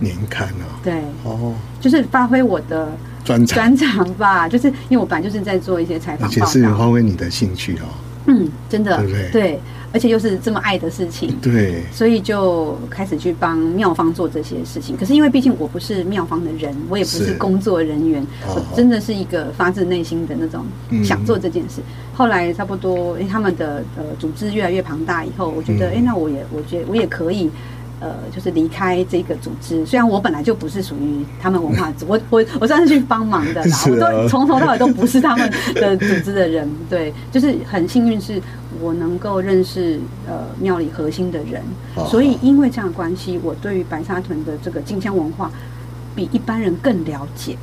[0.00, 2.88] 年刊啊，对，哦，就是发挥我的。
[3.24, 7.86] 专长专长吧， 就是因为我本来就是在做一些采访，而且是发挥你的兴趣哦。
[8.26, 9.30] 嗯，真的，对不对？
[9.30, 9.60] 对，
[9.92, 14.96] 而且又是这么爱的事情，对，所以就开始去帮妙方做这些事情。
[14.96, 20.64] 可是因为毕竟我不是妙方的人，我也不是工作人员，我真的是一个发自内心的那种
[21.04, 21.82] 想做这件事。
[22.14, 27.50] 后来差不多，因为他们的呃组织越来越庞大以后，我觉得，哎，那我也，我觉得我也可以。
[28.00, 38.40] 呃，就是离开这个组织，虽然我本来就不是属于他们文化组，我我我算是去帮忙的啦，我都从头到尾都不是他们的组织的人，对，就是很幸运是
[38.80, 41.62] 我能够认识呃庙里核心的人，
[42.08, 45.50] 所以因为这样的关系，我对于白沙屯的这个进香文化
[46.14, 47.56] 比一般人更了解。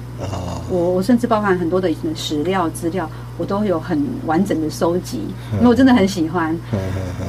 [0.69, 5.19] 我我甚至包含很多的史料资料，我都有很完整的收集，
[5.53, 6.55] 因为我真的很喜欢。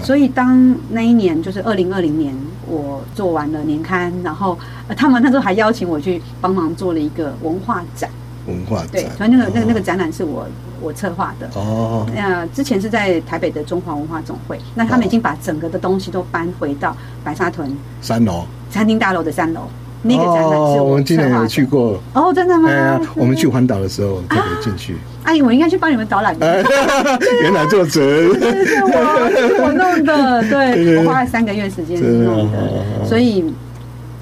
[0.03, 2.35] 所以当那一年就是二零二零年，
[2.66, 4.59] 我做完了年刊，然后
[4.97, 8.11] 他们那时候还邀请我去帮忙做了一个文化展。
[8.47, 10.47] 文化展对，所以那个那个那个展览是我
[10.81, 11.49] 我策划的。
[11.55, 16.95] 哦，那之前是在台北的中华文化总会，那他们已经把整个的东西都搬回到
[17.25, 19.62] 白沙屯三楼餐厅大楼的三楼。
[20.03, 22.00] 那个展览是哦，我们今年有去过。
[22.14, 22.68] 哦，真的吗？
[22.68, 24.96] 哎呀，我们去环岛的时候特别进去。
[25.24, 26.36] 阿姨，我应该去帮你们导览。
[27.42, 32.59] 原来作者，对，是我我弄的，对，我花了三个月时间 弄的，
[33.07, 33.44] 所以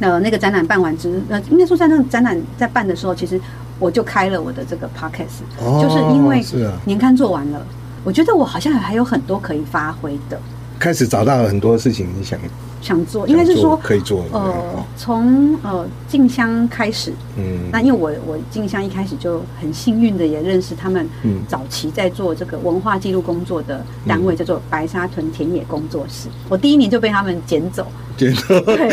[0.00, 3.40] 呃，那个展览办完之，呃，应该说在那个展览在办的时候，其实
[3.78, 6.44] 我就开了我的这个 podcast，就是因为
[6.84, 7.64] 年刊做完了，
[8.04, 10.38] 我觉得我好像还有很多可以发挥的，
[10.80, 12.36] 开始找到了很多事情你想。
[12.82, 14.24] 想做，应该是说可以做。
[14.32, 14.54] 呃，
[14.96, 28.88] 从呃静香开始，嗯，那因为我我静香一开始就很幸运的也认识他们，嗯，早期在做这个文化记录工作的单位叫做白沙屯田野工作室，我第一年就被他们捡走，捡走，对，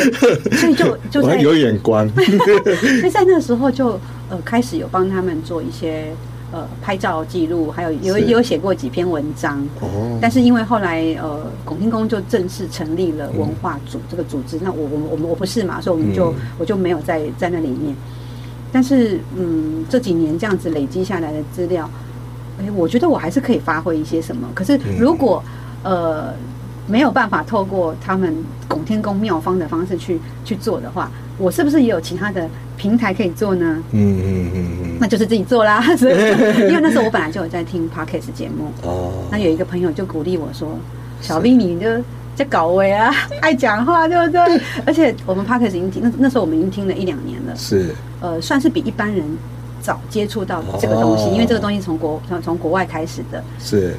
[0.57, 3.97] 所以就 就在有眼光， 所以在那个时候就
[4.29, 6.13] 呃开始有帮他们做一些。
[6.51, 9.59] 呃，拍照记录，还有有有写过几篇文章。
[9.81, 10.17] 哦。
[10.21, 17.93] 但是因为后来呃，拱天宫就正式成立了文化组这个组织，那我我我们我不是嘛，所以我们就我就没有在在那里面。
[18.71, 21.89] 但是嗯，这几年这样子累积下来的资料，
[22.61, 24.47] 哎，我觉得我还是可以发挥一些什么。
[24.53, 25.43] 可是如果
[25.83, 26.33] 呃
[26.87, 28.33] 没有办法透过他们
[28.67, 32.49] 拱天宫妙方的方式去去做的话，我是不是也有其他的？
[32.77, 35.81] 平台可以做呢，嗯嗯嗯嗯，那就是自己做啦。
[35.97, 36.13] 所以，
[36.69, 39.11] 因为那时候我本来就有在听 Podcast 节目哦。
[39.31, 40.77] 那有一个朋友就鼓励我说
[41.19, 41.89] ：“小兵，你就
[42.35, 43.11] 在搞我啊，
[43.41, 44.61] 爱讲话，对不对？
[44.85, 49.25] 而且我们 Podcast 已经听，那那时候我们已经听了一两年了，是呃，算是比一般人
[49.81, 53.43] 早接触到这个东西，因为这个东西从国从从国外开始的。
[53.57, 53.95] 是。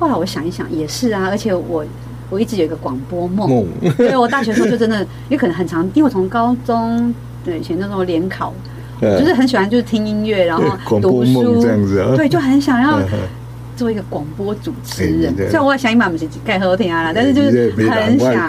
[0.00, 1.84] 后来我想一想，也是啊，而且我
[2.32, 3.66] 我一直有一个广播梦，
[3.98, 7.14] 对我大学时候就真的， 也可能很长，因为我从高中。
[7.44, 8.54] 对，以前那时候联考，
[9.00, 10.62] 就是很喜欢，就是听音乐，然后
[11.00, 12.14] 读书这样子啊。
[12.16, 13.00] 对，就很想要
[13.76, 15.34] 做一个广播主持人。
[15.36, 18.48] 虽然我想一把不是盖好听啊，但是就是很想。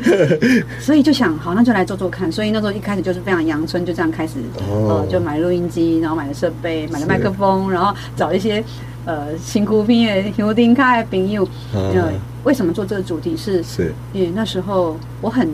[0.80, 2.30] 所以就想，好，那就来做做看。
[2.32, 4.34] 所以那时候一开始就是非常阳春，就这样开始，
[4.68, 8.60] 呃，就买录音机，然后买了设备，买了麦克风，然后找一些
[9.04, 11.46] 呃辛苦拼的兄弟卡的朋友。
[11.72, 12.12] 呃，
[12.44, 13.62] 为什么做这个主题是？
[13.62, 15.48] 是因为那时候我很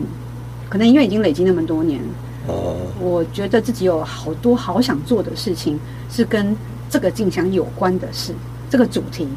[0.69, 1.99] 可能因为已经累积那么多年。
[2.47, 5.77] 呃，我觉得自己有好多好想做的事情，
[6.09, 6.55] 是跟
[6.89, 8.33] 这个进香有关的事。
[8.69, 9.27] 这个主题，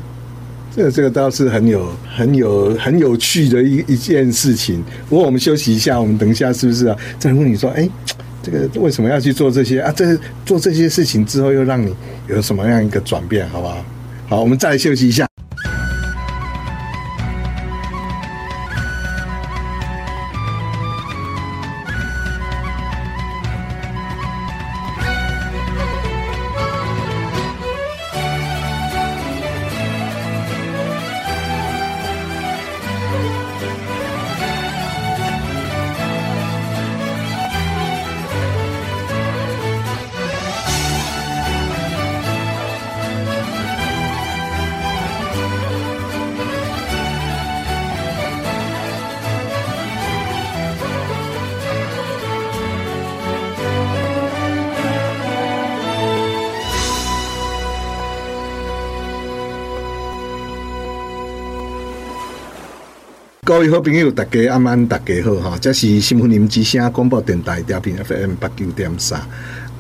[0.74, 4.82] 这个这个倒是很有很有很有趣的一一件事情。
[5.08, 6.96] 不过我们休息一下，我们等一下是不是啊？
[7.18, 7.88] 再问你说，哎，
[8.42, 9.92] 这个为什么要去做这些啊？
[9.96, 11.94] 这做这些事情之后，又让你
[12.28, 13.84] 有什么样一个转变，好不好？
[14.28, 15.29] 好，我们再休息一下。
[63.60, 65.58] 各位好朋友，大家晚安，大家好哈！
[65.60, 69.20] 这是新婚林之声广播电台调频 FM 八九点三。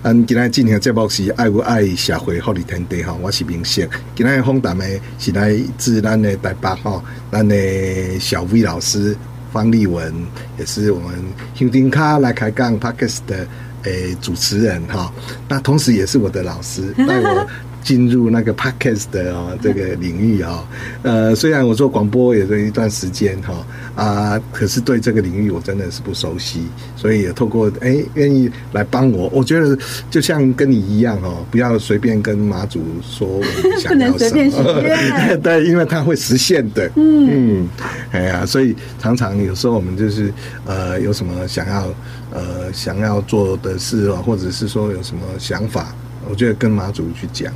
[0.04, 3.88] 今天进行节目是爱无爱社会福利天地哈，我是明释。
[4.14, 4.84] 今天访谈的
[5.18, 7.02] 是来自咱的台北哈，
[7.32, 9.16] 咱的小薇老师
[9.50, 10.12] 方立文，
[10.58, 11.14] 也是我们
[11.54, 13.48] 兄弟卡来开讲 Podcast 的
[13.84, 15.10] 诶主持人哈。
[15.48, 17.46] 那同时也是我的老师，带我。
[17.82, 20.64] 进入那个 podcast 的哦这个领域啊，
[21.02, 26.66] 呃，虽然我做广播也是一段时间哈啊，可是对这个领域我真的是不熟悉，
[26.96, 29.76] 所以也透过哎愿意来帮我，我觉得
[30.10, 37.28] 就像跟你一样哦，不要随便跟马祖说我想要什么， 对，因为他会实现的，嗯。
[37.32, 37.68] 嗯，
[38.12, 40.32] 哎呀，所以常常有时候我们就是
[40.66, 41.94] 呃有什么想要
[42.32, 45.94] 呃想要做的事哦，或者是说有什么想法，
[46.28, 47.52] 我觉得跟马祖去讲。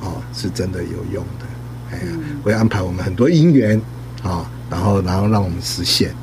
[0.00, 1.46] 哦，是真的有用的，
[1.92, 3.78] 哎呀，会安排我们很多因缘
[4.22, 6.14] 啊、哦，然后然后让我们实现。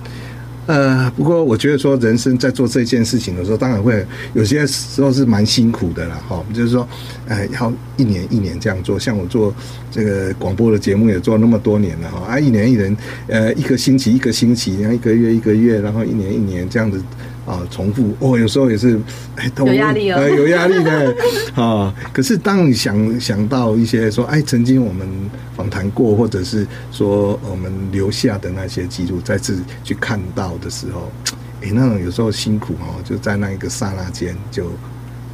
[0.66, 6.86] 呃，不过我觉得说人生在做这件事情的时候，当然会有些时候是蛮辛苦的啦，哈、哦，就是说，
[7.26, 9.54] 呃，要一年一年这样做，像我做
[9.90, 12.98] 这个广播的节目也做那么多年了，哈，啊，一年一年，
[13.28, 17.02] 呃，一个星期一个星期，然后一个月一个月，然后一年一年这样子。
[17.48, 19.00] 啊，重复哦，有时候也是，
[19.38, 21.16] 哎，有压力哦，呃、有压力的
[21.56, 21.96] 啊。
[22.12, 25.08] 可是当你想想到一些说，哎，曾经我们
[25.56, 31.10] 访谈过，或者是说我们留下的那些记录，再次去看到的时候，
[31.62, 34.72] 哎，哎，那种有时候辛苦哦，就在那一个刹那间就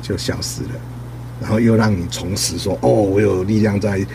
[0.02, 0.70] 就消失了，
[1.42, 4.06] 然后又让你重拾说，哦，我有力量在。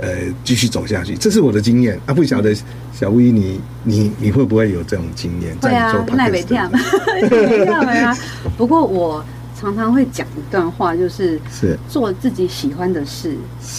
[0.00, 2.14] 呃，继续走下去，这是我的经验啊！
[2.14, 2.54] 不晓得
[2.92, 5.54] 小薇，你你你会不会有这种经验？
[5.60, 6.70] 对啊，那没跳，
[7.20, 8.16] 没跳啊。
[8.56, 9.22] 不过我
[9.60, 13.36] 常常会讲一段话，就是是做自己喜欢的事，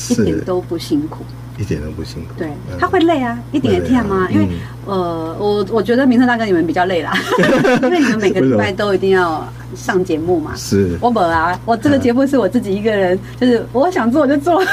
[0.10, 1.26] 一点都不辛苦。
[1.58, 2.48] 一点都不辛苦，对，
[2.80, 4.28] 他会累啊，一点也累吗？
[4.32, 4.48] 因为
[4.86, 7.14] 呃，我我觉得明特大哥你们比较累啦，
[7.84, 10.54] 因为你们每个礼拜都一定要上节目嘛。
[10.56, 14.56] 是，我本啊，我这个节目是我自己一个人，就是我想做我就做，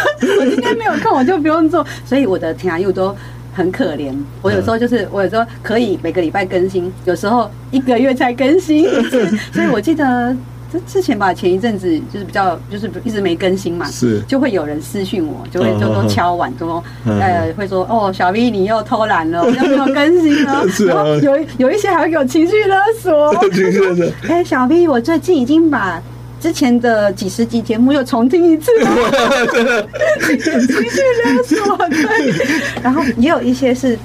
[0.40, 3.14] 我今天没有空我就不用做，所以我的天啊又都
[3.52, 4.14] 很可怜。
[4.40, 8.86] 我有时候就是我有时候可以每个礼拜更新，有时候一个月才更新，
[9.52, 10.34] 所以我记得。
[10.70, 24.06] 这之前吧，前一阵子就是比较，就是一直没更新嘛，是就会有人私讯我，就会就都敲碗说，呃，会说哦，小 V 你又偷懒了，我又没有更新了， 是啊，有有一些还会给我情绪勒索， 情绪勒索。
[24.28, 26.02] 哎，小 V，我最近已经把
[26.38, 29.88] 之前的几十集节目又重听一次了，
[30.20, 32.82] 情绪勒索，对。
[32.82, 33.98] 然后也有一些是，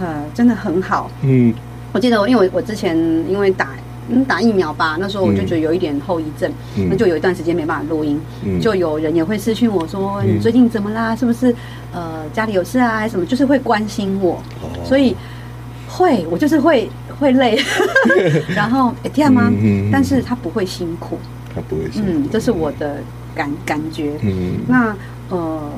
[0.00, 1.52] 呃，真的很好，嗯，
[1.92, 2.96] 我记得我因为我我之前
[3.28, 3.68] 因为打。
[4.08, 4.96] 嗯，打疫苗吧。
[5.00, 8.20] 那时候我就觉得有一点后遗症，嗯、那就有一段时间没办法录音。
[8.44, 11.16] 嗯、就有人也会私讯我说：“嗯、你最近怎么啦？
[11.16, 11.54] 是不是
[11.92, 12.98] 呃家里有事啊？
[12.98, 15.16] 还是什么？”就是会关心我，哦、所以
[15.88, 16.88] 会我就是会
[17.18, 17.58] 会累，
[18.54, 19.50] 然后哎这样吗？
[19.90, 21.18] 但是他不会辛苦，
[21.54, 22.08] 他不会辛苦。
[22.10, 22.96] 嗯，这是我的
[23.34, 24.12] 感感觉。
[24.22, 24.94] 嗯，那
[25.30, 25.70] 呃，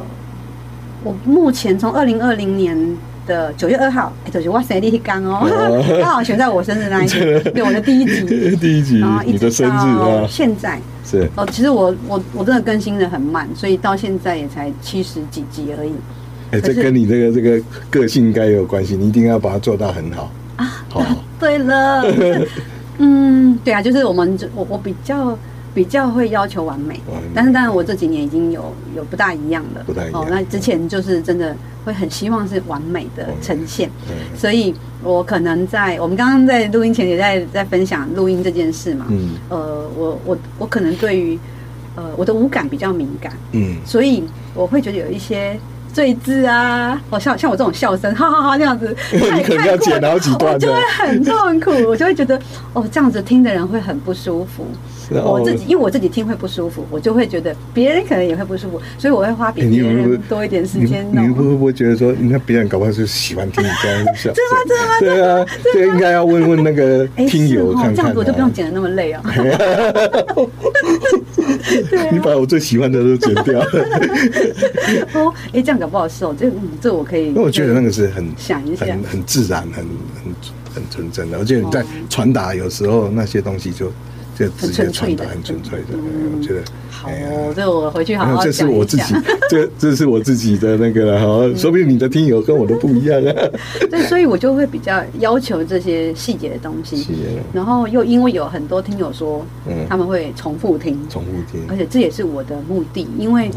[1.05, 2.97] 我目前从二零二零年。
[3.27, 5.47] 的九月二号，哎，就是我生日一天哦，
[6.01, 8.25] 刚好选在我生日那一天， 对我的第一集，
[8.57, 15.93] 第一集，然后一直到现在是哦，其实我我我真的更新的很慢，所以到现在也才七十几集而已。
[16.53, 17.61] 哎，这跟你这个这个
[17.91, 20.85] 个性应该有关系，你一定要把它做到很好啊。
[20.89, 21.03] 好，
[21.39, 22.05] 对了，
[22.99, 25.37] 嗯，对啊，就是我们我我比较。
[25.77, 26.99] 比较会要求完美，
[27.35, 30.23] 但是当然我这几年已经有有不大一样了，不太一样。
[30.23, 31.55] 哦，那之前就是真的
[31.85, 33.91] 会很希望是完美的呈现，
[34.35, 41.39] 所以我可能在我们刚刚在录音前也在在分享录音这件事嘛，嗯，呃，我我我可能对于
[41.95, 44.25] 呃我的五感比较敏感，嗯，所以
[44.55, 45.61] 我会觉得有一些。
[45.97, 52.39] 赘字啊，哦，像像我这种笑声，哈哈哈，那样子，你可能要剪好几段，我就会很痛苦，我就会觉得，
[52.75, 54.67] 哦，这样子听的人会很不舒服。
[55.25, 61.09] 我自己，因为我自己听会不舒服，我就会觉得别人可能也会不舒服，所以我会花比别人多一点时间。
[61.13, 64.31] 你会不会觉得说，你看别人搞不好是喜欢听你这样笑？
[64.35, 64.59] 真的吗？
[64.69, 64.95] 真的吗？
[65.01, 67.95] 对啊，这应该要问问那个听友看看。
[67.95, 69.23] 这样子我就不用剪的那么累 啊。
[72.11, 73.61] 你把我最喜欢的都剪掉。
[75.15, 77.29] 哦，哎，这样搞不好是哦，这这我可以。
[77.29, 79.85] 因为我觉得那个是很想一下，很很自然，很
[80.25, 80.35] 很
[80.75, 81.39] 很纯真的。
[81.39, 83.91] 而且你在传达有时候那些东西就。
[84.37, 86.61] 这直接传达很纯粹的，我觉得
[86.91, 87.53] 好哦。
[87.57, 88.65] 这我回去好好讲一下。
[88.65, 89.15] 这是我自己，
[89.49, 93.33] 这这是我自己的那个， 哈，说不定你的听友跟我都不一样啊。
[93.91, 97.07] 对，所以我就会比较要求这些细节的东西。
[97.51, 99.43] 然后又因为有很多听友说，
[99.89, 103.51] 他们会重复听，重复听，而且这也是我的目的，因为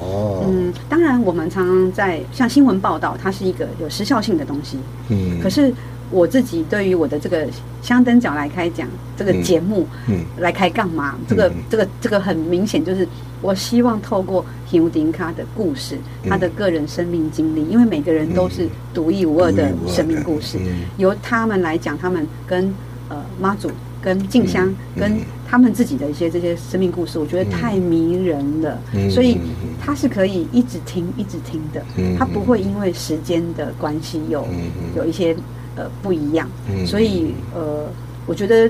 [0.48, 4.78] 嗯，当然我们常常在像新闻报道，它是一个有时效性的东西，
[5.10, 5.74] 嗯，可是。
[6.12, 7.48] 我自己对于我的这个
[7.82, 11.16] 香灯脚来开讲这个节目，嗯，来开干嘛？
[11.28, 13.08] 这个这个这个很明显就是，
[13.42, 15.98] 我希望透过希乌丁卡的故事，
[16.28, 20.58] 他的个人生命经历，因为每个人都是独一无二的生命故事，
[20.98, 22.74] 由他们来讲，他们跟
[23.08, 23.70] 呃妈祖、
[24.02, 28.80] 跟静香、跟他们自己的一些这些生命故事，我觉得太迷人了，
[29.12, 29.38] 所以
[29.80, 31.84] 他是可以一直听一直听的，
[32.18, 34.48] 他不会因为时间的关系有
[34.96, 35.36] 有一些。
[35.80, 36.46] 呃，不一样，
[36.86, 37.88] 所以呃，
[38.26, 38.70] 我觉得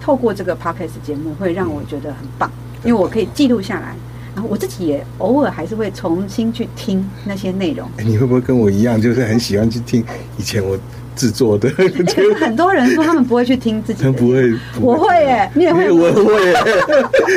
[0.00, 2.50] 透过这个 podcast 节目会让我觉得很棒，
[2.82, 3.94] 因为我可以记录下来，
[4.34, 7.88] 然后我自己也偶尔还是会重新去听那些内容。
[7.98, 10.04] 你会不会跟我一样，就是很喜欢去听
[10.36, 10.76] 以前我
[11.14, 11.70] 制作的？
[12.40, 16.54] 很多人说他们不会去听自己的，不会，我会耶，你也会，我会耶。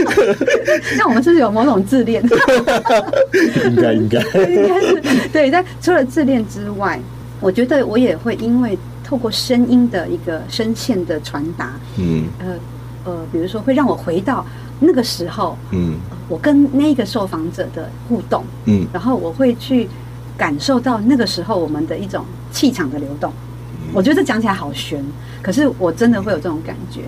[0.97, 2.23] 那我们是不是有某种自恋？
[3.63, 4.19] 应该应该
[4.49, 5.51] 应该是对。
[5.51, 6.99] 但除了自恋之外。
[7.39, 12.55] 我觉得我也会因为透过声音的一个声线的传达，嗯，呃
[13.05, 14.45] 呃，比如说会让我回到
[14.79, 15.95] 那个时候，嗯，
[16.27, 19.88] 我跟那个受访者的互动，嗯，然后我会去
[20.35, 23.31] 感受到那个时候我们的一种气场的流动。
[23.93, 25.01] 我觉得这讲起来好悬，
[25.41, 27.01] 可是我真的会有这种感觉。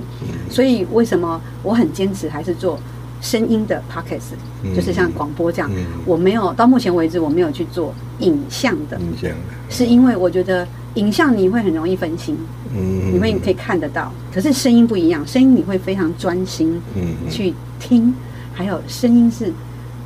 [0.49, 2.79] 所以为什么我很坚持还是做
[3.21, 5.69] 声音的 p o c k e t 就是像广播这样，
[6.05, 9.37] 我没有到目前为止我没有去做影像的，影像的。
[9.69, 12.37] 是因为我觉得影像你会很容易分心，
[12.73, 18.13] 嗯，你会可以看得到，可是声音不一样，声音你会非常专心，嗯去听，
[18.53, 19.51] 还有声音是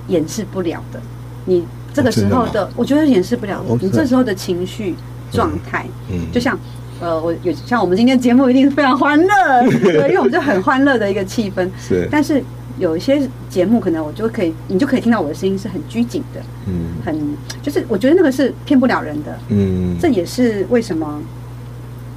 [0.08, 1.02] 掩饰不了的，
[1.46, 4.96] 你这个时候的，哦的我觉得掩饰不了哦，你这时候的情绪
[5.32, 6.32] 状态，嗯。
[6.32, 6.58] 就像。
[7.02, 9.64] 呃，我有像我们今天节目一定是非常欢乐，
[10.08, 11.68] 因为我们就很欢乐的一个气氛。
[11.78, 12.42] 是，但是
[12.80, 16.88] 有一些节目，可能我就可以，你就可以听到我的声音是很拘谨的，嗯。
[17.06, 19.38] 很就是我觉得那个是骗不了人的。
[19.50, 21.22] 嗯，这也是为什么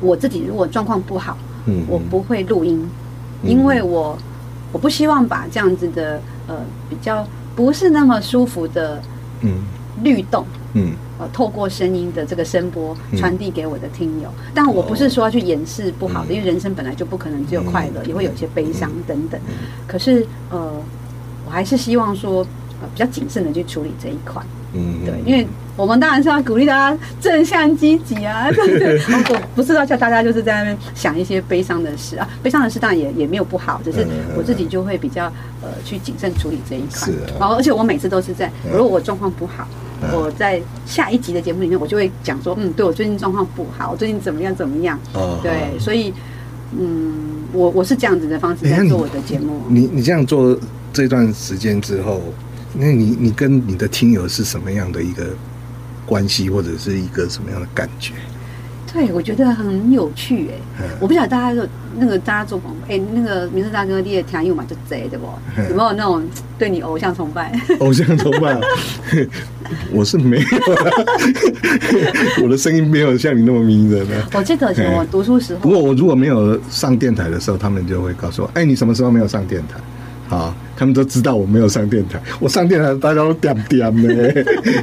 [0.01, 1.37] 我自己如果状况不好，
[1.67, 2.89] 嗯我不会录音，
[3.43, 3.51] 嗯。
[3.51, 4.19] 因为我
[4.73, 6.57] 我不希望把这样子的呃
[6.89, 9.03] 比较不是那么舒服的
[9.43, 9.63] 嗯。
[10.03, 10.45] 律动。
[10.75, 13.19] 嗯呃，透过声音的这个声波嗯。
[13.19, 16.35] 传递给我的听友，但我不是说要去掩饰不好的，嗯。
[16.35, 18.09] 因为人生本来就不可能只有快乐，嗯。
[18.09, 19.41] 也会有一些悲伤等等。
[19.87, 20.73] 可是呃，
[21.47, 22.41] 我还是希望说
[22.81, 24.43] 呃比较谨慎的去处理这一块。
[24.75, 29.41] 嗯，对，因为我们当然是要鼓励大家正向积极啊，对不对？
[29.55, 34.07] 不是要叫大家就是在那边想一些悲伤的事啊，悲伤的事当然也也没有不好，只是
[34.37, 35.27] 我自己就会比较
[35.63, 37.07] 呃去谨慎处理这一块。
[37.07, 37.41] 是啊。
[37.41, 38.73] 然后而且我每次都是在，嗯。
[38.77, 44.99] 如果我状况不好，嗯我在下一集的节目里面，我就会讲说，嗯，对我最近状况不好，我最近怎么样怎么样。
[45.15, 46.13] 哦对，所以
[46.79, 49.63] 嗯，我我是这样子的方式在做我的节目。
[49.69, 50.59] 你你这样做
[50.93, 52.21] 这段时间之后，
[52.75, 55.27] 那你你跟你的听友是什么样的一个
[56.05, 58.13] 关系，或者是一个什么样的感觉？
[58.97, 61.69] 对，我觉得很有趣哎、嗯我不晓得大家就
[61.99, 65.27] 那个大家做广播，哎，那个民生大哥，你也听有嘛，就贼对不？
[65.59, 66.23] 嗯有没有那种
[66.59, 67.53] 对你偶像崇拜？
[67.81, 68.59] 偶像崇拜，
[69.93, 70.91] 我是没有啦，
[72.43, 74.17] 我的声音没有像你那么迷人的。
[74.33, 74.67] 我记得
[74.97, 79.79] 我读书时候，不过我如果没有上电台的时候，他们就会告诉我：“哎，你什么时候没有上电台？”
[80.29, 82.21] 好，他们都知道我没有上电台。
[82.39, 84.13] 我上电台，大家都点点呢。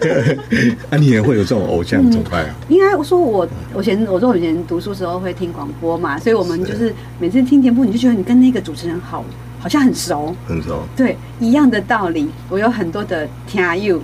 [0.90, 2.56] 啊，你也会有这种偶像崇拜啊？
[2.70, 9.24] 应该我说我我以前我说我以前读书时候会听广播嘛，所以我们就是每次听节目，你就觉得你跟那个主持人好
[9.60, 10.84] 好像很熟，很熟。
[10.96, 12.28] 对，一样的道理。
[12.50, 14.02] 我有很多的听友，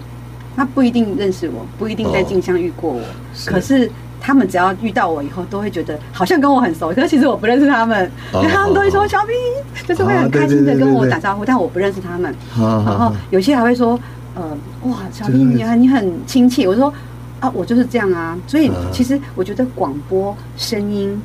[0.56, 3.02] 他不一定认识我，不一定在镜像遇过我，
[3.34, 3.90] 是可是
[4.22, 9.36] 他们只要遇到我以后，都会觉得好像跟我很熟，可是其实我不认识他们， 他们都会说小兵
[9.88, 12.34] 就是会很开心的跟我打招呼，但我不认识他们。
[12.57, 13.99] 然后有些还会说，
[14.36, 14.43] 呃，
[14.84, 16.93] 哇，小兵你很你很亲切，我说
[17.39, 18.38] 啊，我就是这样啊。
[18.47, 21.20] 所以其实我觉得广播声音。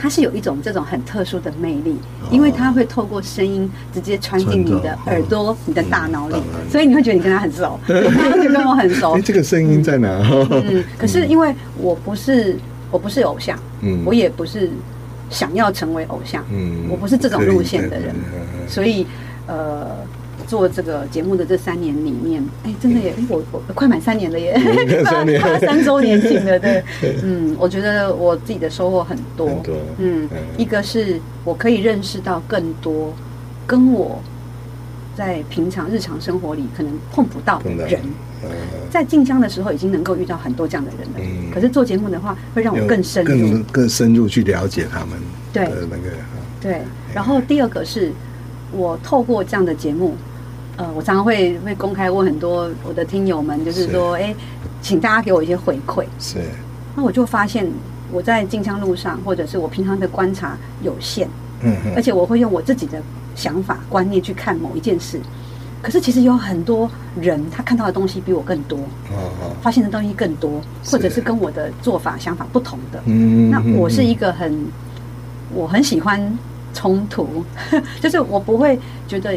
[0.00, 1.96] 嗯，它是有一种这种很特殊的魅力，
[2.30, 6.36] 因为它会透过声音直接穿进你的耳朵、你的大脑里，
[6.70, 9.20] 所以你会觉得你跟他很熟， 他就跟我很熟哎，。
[9.20, 10.08] 这个声音在哪？
[10.50, 12.56] 嗯， 可是因为我不是
[12.90, 14.70] 我不是偶像，嗯我也不是
[15.28, 18.14] 想要成为偶像，嗯我不是这种路线的人
[18.66, 19.06] 所以
[19.46, 19.88] 呃。
[20.50, 25.38] 做这个节目的这三年里面，哎，真的也，哎，我我快满三年了耶，嗯三年。
[25.40, 26.82] 快三周年庆了， 对，
[27.22, 33.14] 嗯，我觉得我自己的收获很多，很多嗯嗯，一个是我可以认识到更多
[33.64, 34.20] 跟我
[35.16, 38.00] 在平常日常生活里可能碰不到的人，
[38.42, 38.48] 呃
[38.90, 41.52] 在进香的时候已经能够遇到很多这样的人了，嗯。
[41.54, 43.30] 可是做节目的话会让我更深入。
[43.30, 45.10] 更，更深入去了解他们
[45.52, 46.10] 对的那个。
[46.60, 46.82] 对，
[47.14, 48.10] 然后第二个是
[48.72, 50.16] 我透过这样的节目，
[50.80, 54.34] 呃，我常常会会公开问很多我的听友们，就是说，哎，
[54.80, 56.04] 请大家给我一些回馈。
[56.18, 56.38] 是，
[56.96, 57.70] 那我就发现
[58.10, 61.28] 我在进香路上，或者是我平常的观察有限，
[61.60, 63.02] 嗯哼而且我会用我自己的
[63.34, 65.20] 想法观念去看某一件事。
[65.82, 68.78] 可是其实有很多人他看到的东西比我更多，
[69.10, 73.02] 哦哦，发现的东西更多，或者是跟我的做法想法不同的。
[73.04, 74.66] 嗯那我是一个很，
[75.54, 76.38] 我很喜欢
[76.72, 77.44] 冲突，
[78.00, 78.78] 就是我不会
[79.08, 79.34] 觉得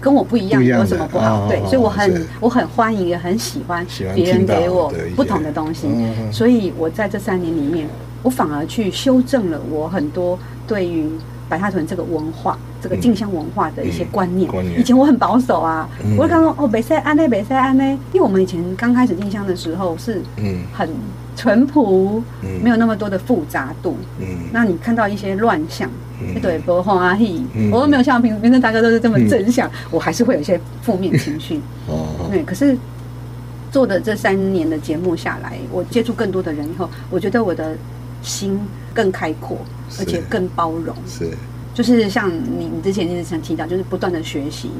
[0.00, 5.88] 跟我不一样有什么不好，哦对，所以我很我很欢迎，也很喜欢别人给我不同的东西。
[6.32, 7.88] 所以我在这三年里面，
[8.22, 11.08] 我反而去修正了我很多对于
[11.48, 14.50] 白沙屯这个文化、这个进香文化的一些观念。
[14.78, 20.60] 以前我很保守啊嗯，我会刚说哦，北塞安内，北塞安内，因为我们以前刚开始进香的时候是嗯。
[20.72, 20.88] 很
[21.36, 23.96] 淳朴嗯，没有那么多的复杂度。
[24.18, 24.26] 嗯。
[24.52, 26.40] 那你看到一些乱象，嗯。
[26.40, 31.60] 对，不欢喜嗯，我都没有像平平时大哥都是这么正向，我还是会有一些负面情绪。
[31.86, 32.28] 哦。
[32.30, 32.76] 对，可是
[33.70, 37.76] 做的这三年的节目下来，我接触更多的人以后，我觉得我的
[38.22, 38.58] 心
[38.92, 39.56] 更开阔，
[39.98, 40.94] 而且更包容。
[41.06, 41.30] 是
[41.80, 44.70] 就是像你你之前一直想提到，就是不断的学习。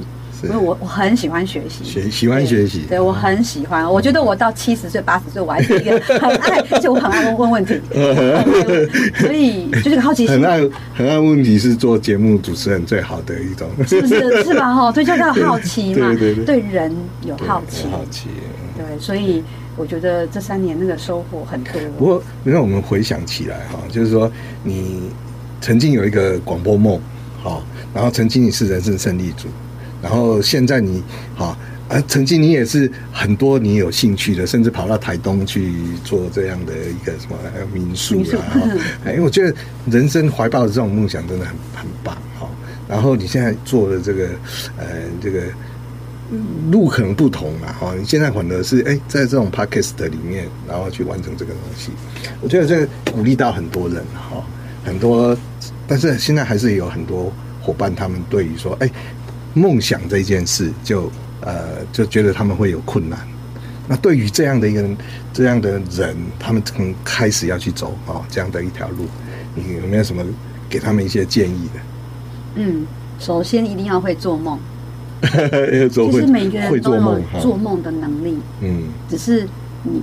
[0.42, 3.90] 因为我我很喜欢学习，学喜欢学习，对，对我很喜欢。
[3.90, 7.78] 我觉得我到七十岁、八十岁，我还是一个 很爱，而且我很爱问问问题。
[9.16, 10.58] 所以就是好奇心，很爱
[10.94, 14.44] 很爱问问题，是做节目主持人最好的一种，是不是？
[14.44, 14.74] 是吧？
[14.74, 16.94] 哈， 对，就叫好奇嘛，对对对，对人
[17.26, 18.28] 有好奇，好奇。
[18.76, 19.42] 对，所以
[19.76, 21.74] 我觉得这三年那个收获很多。
[21.98, 24.30] 不过，让我们回想起来哈，就是说
[24.64, 25.10] 你
[25.60, 27.00] 曾经有一个广播梦，
[27.42, 27.62] 好，
[27.94, 29.48] 然后曾经你是人生胜利组。
[30.02, 31.02] 然后现在你
[31.34, 31.56] 好，
[31.88, 37.36] 啊，曾经你也是很多你有兴趣的，甚至跑到台东去做这样的一个什么
[37.72, 38.40] 民宿啊，
[39.04, 39.54] 哎，因为我觉得
[39.90, 42.48] 人生怀抱的这种梦想真的很很棒哈。
[42.88, 44.28] 然后你现在做的这个
[44.78, 44.86] 呃
[45.20, 45.42] 这个
[46.70, 51.90] 路可能不同了哈，你现在反而是哎在这种 podcast 里面，然后去完成这个东西，
[52.40, 54.42] 我觉得这鼓励到很多人哈，
[54.82, 55.36] 很多，
[55.90, 57.30] 但是现在还是有很多
[57.60, 58.88] 伙伴他们对于说哎。
[59.52, 63.18] 梦想这件事就，就呃就觉得他们会有困难。
[63.88, 64.96] 那对于这样的一个人
[65.32, 69.06] 这样的人，他们从开始要去走啊、哦、这样的一条路，
[69.56, 70.24] 你有没有什么
[70.68, 71.80] 给他们一些建议的？
[72.54, 72.86] 嗯，
[73.18, 74.56] 首先一定要会做梦。
[75.90, 78.38] 其实每个人都有做梦的能力。
[78.60, 79.48] 嗯，只是
[79.82, 80.00] 你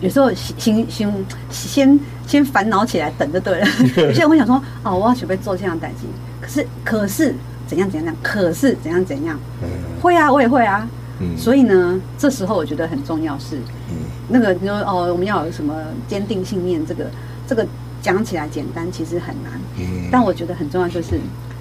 [0.00, 1.12] 有时候先先
[1.50, 3.66] 先先烦恼起来等着对了。
[3.96, 6.08] 有些人会想说哦，我要准备做这样代金，
[6.40, 7.34] 可是可是。
[7.64, 8.16] 怎样怎样怎样？
[8.22, 9.38] 可是怎样怎样？
[9.62, 9.68] 嗯、
[9.98, 10.86] 会啊，我也会啊。
[11.20, 13.56] 嗯，所以呢，这时候我觉得很重要是，
[13.88, 13.96] 嗯，
[14.28, 15.74] 那个你说哦，我们要有什么
[16.06, 16.84] 坚定信念？
[16.84, 17.06] 这个
[17.46, 17.66] 这个
[18.02, 19.54] 讲起来简单，其实很难。
[19.78, 21.18] 嗯，但我觉得很重要就是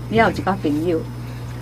[0.09, 0.99] 你要有几个朋友，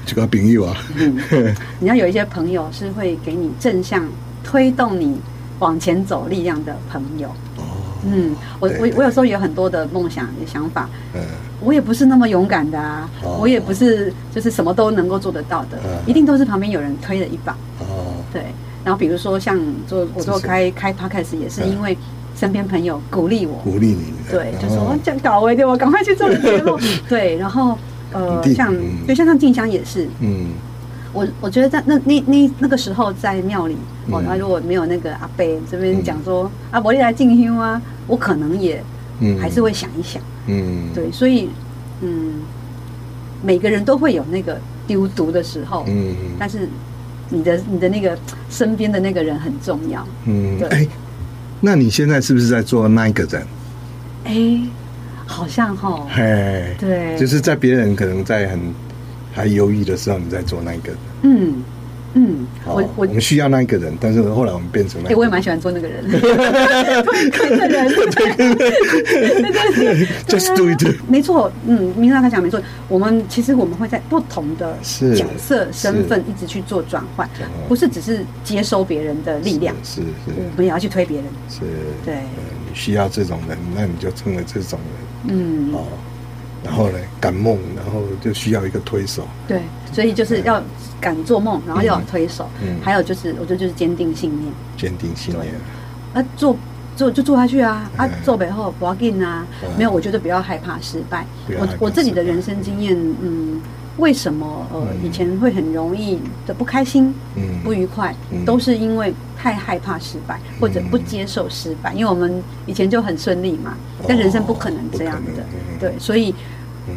[0.03, 0.75] 几个朋友啊。
[0.95, 1.15] 嗯，
[1.79, 4.03] 你要有一些朋友是会给你正向
[4.43, 5.19] 推动你
[5.59, 7.29] 往前走力量的朋友。
[7.99, 10.89] 哦，嗯，我我我有时候有很多的梦想的想法。
[11.13, 11.21] 嗯。
[11.61, 17.51] 我也不是那么勇敢的啊，我也不是就是什么都能够做得到的，一定都是旁边有人推了一把。
[17.79, 18.43] 哦，对。
[18.81, 21.97] 然后比如说像做我做开开 podcast 也是因为
[22.33, 24.13] 身边朋友鼓励我，鼓励你。
[24.31, 26.79] 对，就说这样搞，我对我赶快去做节目。
[27.09, 27.77] 对，然后
[28.13, 28.73] 呃，像
[29.05, 30.51] 就像像静香也是，嗯，
[31.11, 33.75] 我我觉得在那那那那个时候在庙里
[34.11, 38.83] 哦，然后如果没有那个阿伯这边讲说阿伯你来进香啊，我可能也
[39.39, 40.21] 还是会想一想。
[40.47, 41.49] 嗯，对，所以，
[42.01, 42.41] 嗯，
[43.43, 46.67] 每个人都会有那个丢毒的时候，嗯，但是
[47.29, 48.17] 你的你的那个
[48.49, 50.67] 身边的那个人很重要，嗯，对。
[50.69, 50.87] 哎，
[51.59, 53.47] 那你现在是不是在做那一个人？
[54.25, 54.61] 哎，
[55.25, 58.59] 好像哈，嘿，对，就是在别人可能在很
[59.39, 60.91] 还犹豫的时候，你在做那一个，
[61.23, 61.63] 嗯。
[62.15, 65.09] 嗯，我我我们需要那一个人，但是后来我们变成了。
[65.11, 68.01] 哎，我也蛮喜欢做那个人，推坑的人，对
[68.35, 68.55] 对
[69.75, 70.95] 对，just do it。
[71.07, 74.75] 没错，嗯，明娜他讲没错，我们其实我们会在不同的
[75.15, 77.29] 角色身份一直去做转换，
[77.67, 81.59] 不是只是接收别人的力量，是是，我们也要去推别人，是，
[82.03, 84.79] 对，你需要这种人，那你就成为这种
[85.27, 85.85] 人，嗯，哦，
[86.63, 89.61] 然后呢，赶梦，然后就需要一个推手，对，
[89.93, 90.61] 所以就是要。
[91.01, 95.53] 敢做梦，然后要有推手，嗯，还有就是，我觉得就是坚定信念，坚定信念。
[96.13, 96.53] 啊，做
[96.97, 97.89] 做就做下去啊！
[97.95, 99.47] 啊，做背后不要紧啊，
[99.77, 101.25] 没有，我觉得不要害怕失败。
[101.57, 103.61] 我我自己的人生经验，嗯，
[103.99, 113.77] 为什么呃以前会很容易的不开心，嗯，不愉快，都是因为太害怕失败或者不接受失败，因为我们以前就很顺利嘛，
[114.07, 115.43] 但人生不可能这样的，
[115.79, 116.33] 对，所以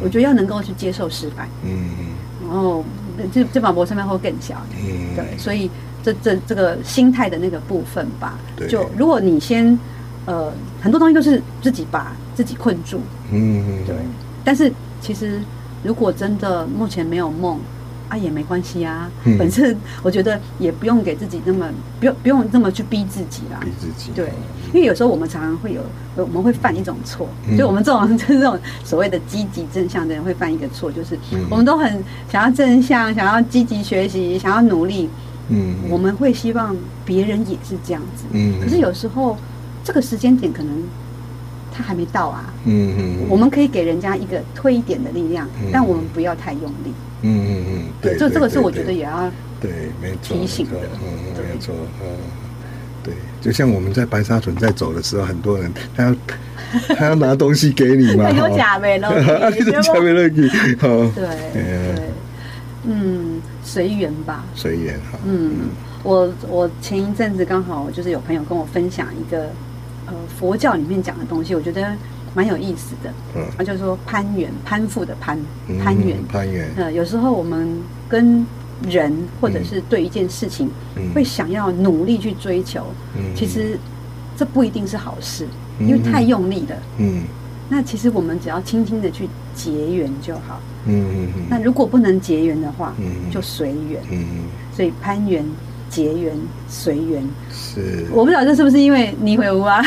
[0.01, 1.89] 我觉得要能够去接受失败，嗯，
[2.47, 2.83] 然后。
[3.31, 5.69] 这这把磨上面会更小，嗯，对，所以
[6.01, 9.77] 这这这个心态的那个部分吧，就如果你先，
[10.25, 10.51] 呃，
[10.81, 13.01] 很多东西都是自己把自己困住，
[13.31, 13.95] 嗯，对，
[14.43, 15.39] 但是其实
[15.83, 17.59] 如果真的目前没有梦。
[18.09, 19.09] 啊，也没关系啊，
[19.39, 21.67] 反正我觉得也不用给自己那么
[21.99, 23.59] 不用不用那么去逼自己啦。
[23.63, 24.27] 逼自己，对，
[24.67, 25.81] 因为有时候我们常常会有，
[26.17, 27.27] 我们会犯一种错，
[27.57, 31.17] 就我们这种就是这种所谓的积极正向的人会犯一个错，就是
[31.49, 35.09] 我们都很想要正向，想要积极学习，想要努力，
[35.47, 39.35] 嗯，我们会希望别人也是这样子，嗯，可是有时候
[39.83, 40.71] 这个时间点可能
[41.73, 46.93] 他还没到啊，嗯嗯，我们可以给人家一个推一点的力量，嗯但我们不要太用力。
[47.23, 49.71] 嗯嗯嗯，对，这这个是我觉得也要对，
[50.01, 52.07] 没错，提醒的，嗯，没错，嗯，
[53.01, 56.15] 对，就像我们在白沙屯在走的时候，很多人他要
[56.95, 59.09] 他要拿东西给你嘛， 有假没了，
[59.55, 60.23] 有假没了，
[60.79, 61.95] 好，对对，
[62.85, 65.69] 嗯，随缘吧，随缘哈，嗯，
[66.03, 69.49] 我我前一阵子刚好就是有朋友跟我分享一个
[70.07, 71.95] 呃佛教里面讲的东西，我觉得
[72.35, 73.11] 蛮有意思的。
[73.35, 76.69] 嗯，那就是说攀缘，攀附的攀，嗯攀援，攀缘。
[76.75, 77.67] 呃，有时候我们
[78.09, 78.45] 跟
[78.89, 80.69] 人或者是对一件事情，
[81.13, 82.85] 会想要努力去追求，
[83.15, 83.77] 嗯，其实
[84.35, 85.47] 这不一定是好事，
[85.79, 86.75] 因为太用力了。
[86.97, 87.23] 嗯，
[87.69, 90.59] 那其实我们只要轻轻的去结缘就好。
[90.85, 91.43] 嗯嗯嗯。
[91.49, 94.01] 那如果不能结缘的话，嗯，就随缘。
[94.11, 94.45] 嗯，
[94.75, 95.45] 所以攀缘。
[95.93, 96.33] 结缘
[96.67, 97.23] 随缘
[97.53, 99.79] 是，我不知道这是不是因为你回屋啊，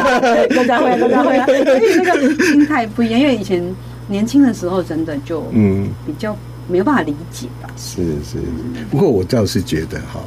[0.56, 3.20] 大家会，大家会啊，所以那个心态不一样。
[3.20, 3.62] 因为以前
[4.08, 6.34] 年轻的时候，真的就嗯比较
[6.68, 7.68] 没有办法理解吧。
[7.76, 8.38] 是是，
[8.90, 10.20] 不过我倒是觉得哈，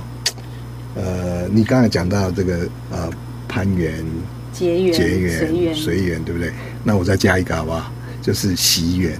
[0.95, 2.59] 呃，你刚才讲到这个
[2.91, 3.09] 呃
[3.47, 4.05] 攀缘、
[4.53, 6.51] 结缘、结缘、随缘、随缘，对不对？
[6.83, 7.91] 那我再加一个好不好？
[8.21, 9.19] 就是惜缘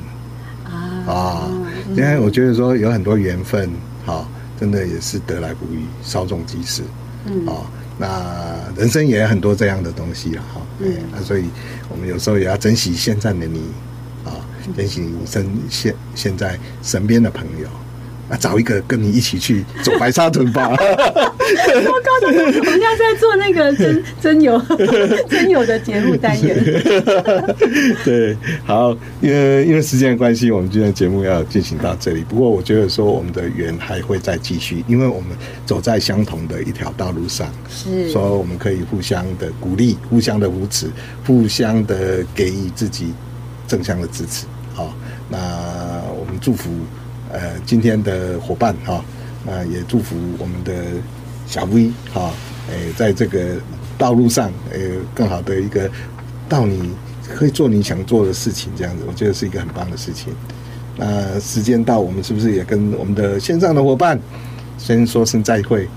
[0.66, 1.51] 啊啊！
[1.95, 3.70] 因为我觉得说有很多缘分，
[4.06, 4.30] 好。
[4.60, 6.84] 真的也是得来不易，稍纵即逝。
[7.26, 7.66] 嗯，哦，
[7.97, 10.62] 那人生也有很多这样的东西了哈。
[10.80, 11.45] 嗯，那所以
[11.89, 13.60] 我们有时候也要珍惜现在的你，
[14.24, 14.41] 啊、哦，
[14.76, 17.68] 珍惜你身现现在身边的朋友。
[18.30, 20.70] 啊，找一个跟你一起去走白沙屯吧！
[20.70, 24.60] 我告诉你，我们现在在做那个真真有
[25.30, 26.58] 真有的节目单元。
[28.04, 32.24] 对，好，因为因为时间的关系，我们今天的节目要进行到这里。
[32.24, 35.30] 不过，我觉得说我们的缘还会再继续，因为我们
[35.66, 40.88] 走在相同的一条道路上，是说我们可以互相的鼓励，互相的扶持，
[41.28, 43.14] 互相的给予自己
[43.68, 44.48] 正向的支持。
[44.74, 44.92] 好，
[45.30, 45.38] 那
[46.20, 46.72] 我们祝福。
[47.36, 49.04] 呃，今天的伙伴哈，
[49.46, 50.74] 那、也祝福我们的
[51.46, 52.32] 小 V 哈、
[52.72, 53.58] 诶，在这个
[53.98, 54.80] 道路上，呃，
[55.14, 55.90] 更好的一个
[56.48, 56.92] 到你
[57.36, 60.34] 可以做你想做的事情，这样子，我觉得是一个很棒的事情。
[60.96, 64.18] 那时间到，我们是不是也跟我们的线上的伙伴
[64.78, 65.90] 先说声再会？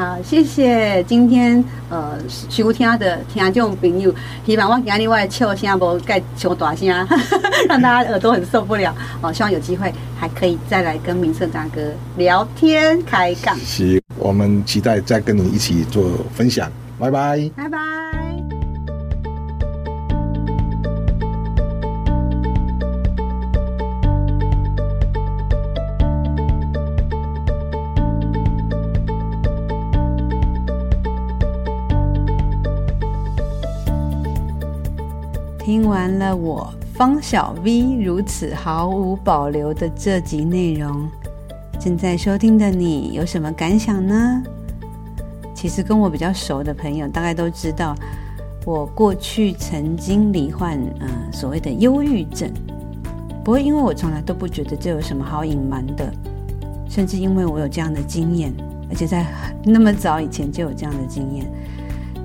[0.00, 4.10] 好，谢谢今天呃收听的听众朋友，
[4.46, 6.88] 希望我今天我的笑声无盖上大声，
[7.68, 9.30] 让大家耳朵很受不了哦。
[9.30, 11.82] 希望有机会还可以再来跟明胜大哥
[12.16, 13.54] 聊天开杠。
[13.58, 17.79] 是，我们期待再跟你一起做分享，拜拜，拜拜。
[35.90, 41.08] 完了我方小 V 如此毫无保留的这集内容，
[41.80, 44.40] 正在收听的你有什么感想呢？
[45.52, 47.96] 其实跟我比较熟的朋友大概都知道，
[48.64, 52.48] 我过去曾经罹患呃所谓的忧郁症。
[53.42, 56.08] 不过因为我从来都不觉得这有什么好隐瞒的，
[56.88, 58.54] 甚至因为我有这样的经验，
[58.88, 59.26] 而且在
[59.64, 61.44] 那么早以前就有这样的经验，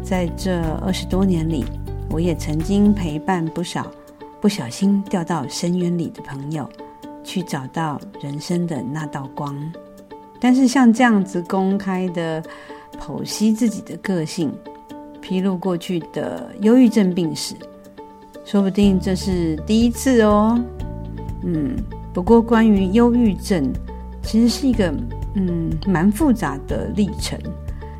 [0.03, 1.66] 在这二十多年里。
[2.10, 3.91] 我也曾经陪伴不少
[4.39, 6.70] 不小心掉到深渊里的朋友，
[7.24, 9.56] 去找到人生的那道光。
[10.39, 12.43] 但是像这样子公开的
[12.99, 14.53] 剖析自己的个性，
[15.22, 17.56] 披露过去的忧郁症病史，
[18.45, 20.60] 说不定这是第一次哦。
[21.43, 21.76] 嗯，
[22.14, 23.74] 不过关于忧郁症，
[24.22, 24.93] 其实是一个
[25.34, 27.39] 嗯蛮复杂的历程。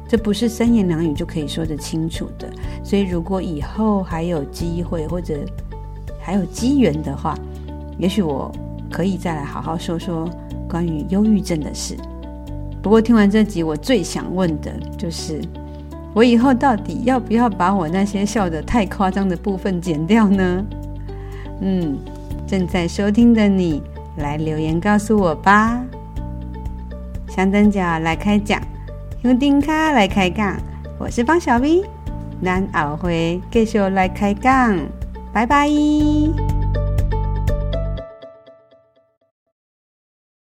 [0.08, 2.47] 这不是三言两语就可以说得清楚的，
[2.84, 5.39] 所以如果以后还有机会或者
[6.22, 7.36] 还有机缘的话，
[7.97, 8.51] 也许我
[8.91, 10.30] 可以再来好好说说
[10.70, 11.97] 关于忧郁症的事。
[12.84, 15.41] 不过听完这集，我最想问的就是，
[16.14, 20.66] 我以后到底要不要把我那些笑得太夸张的部分剪掉呢？
[21.62, 21.97] 嗯，
[22.45, 23.82] 正在收听的你
[24.18, 25.84] 来留言告诉我吧。
[27.28, 28.62] 香灯脚来开讲。
[29.26, 30.55] 用钉卡来开杠，
[30.99, 31.84] 我是方小薇
[32.43, 34.78] 咱后会继续来开杠，
[35.34, 35.67] 拜拜。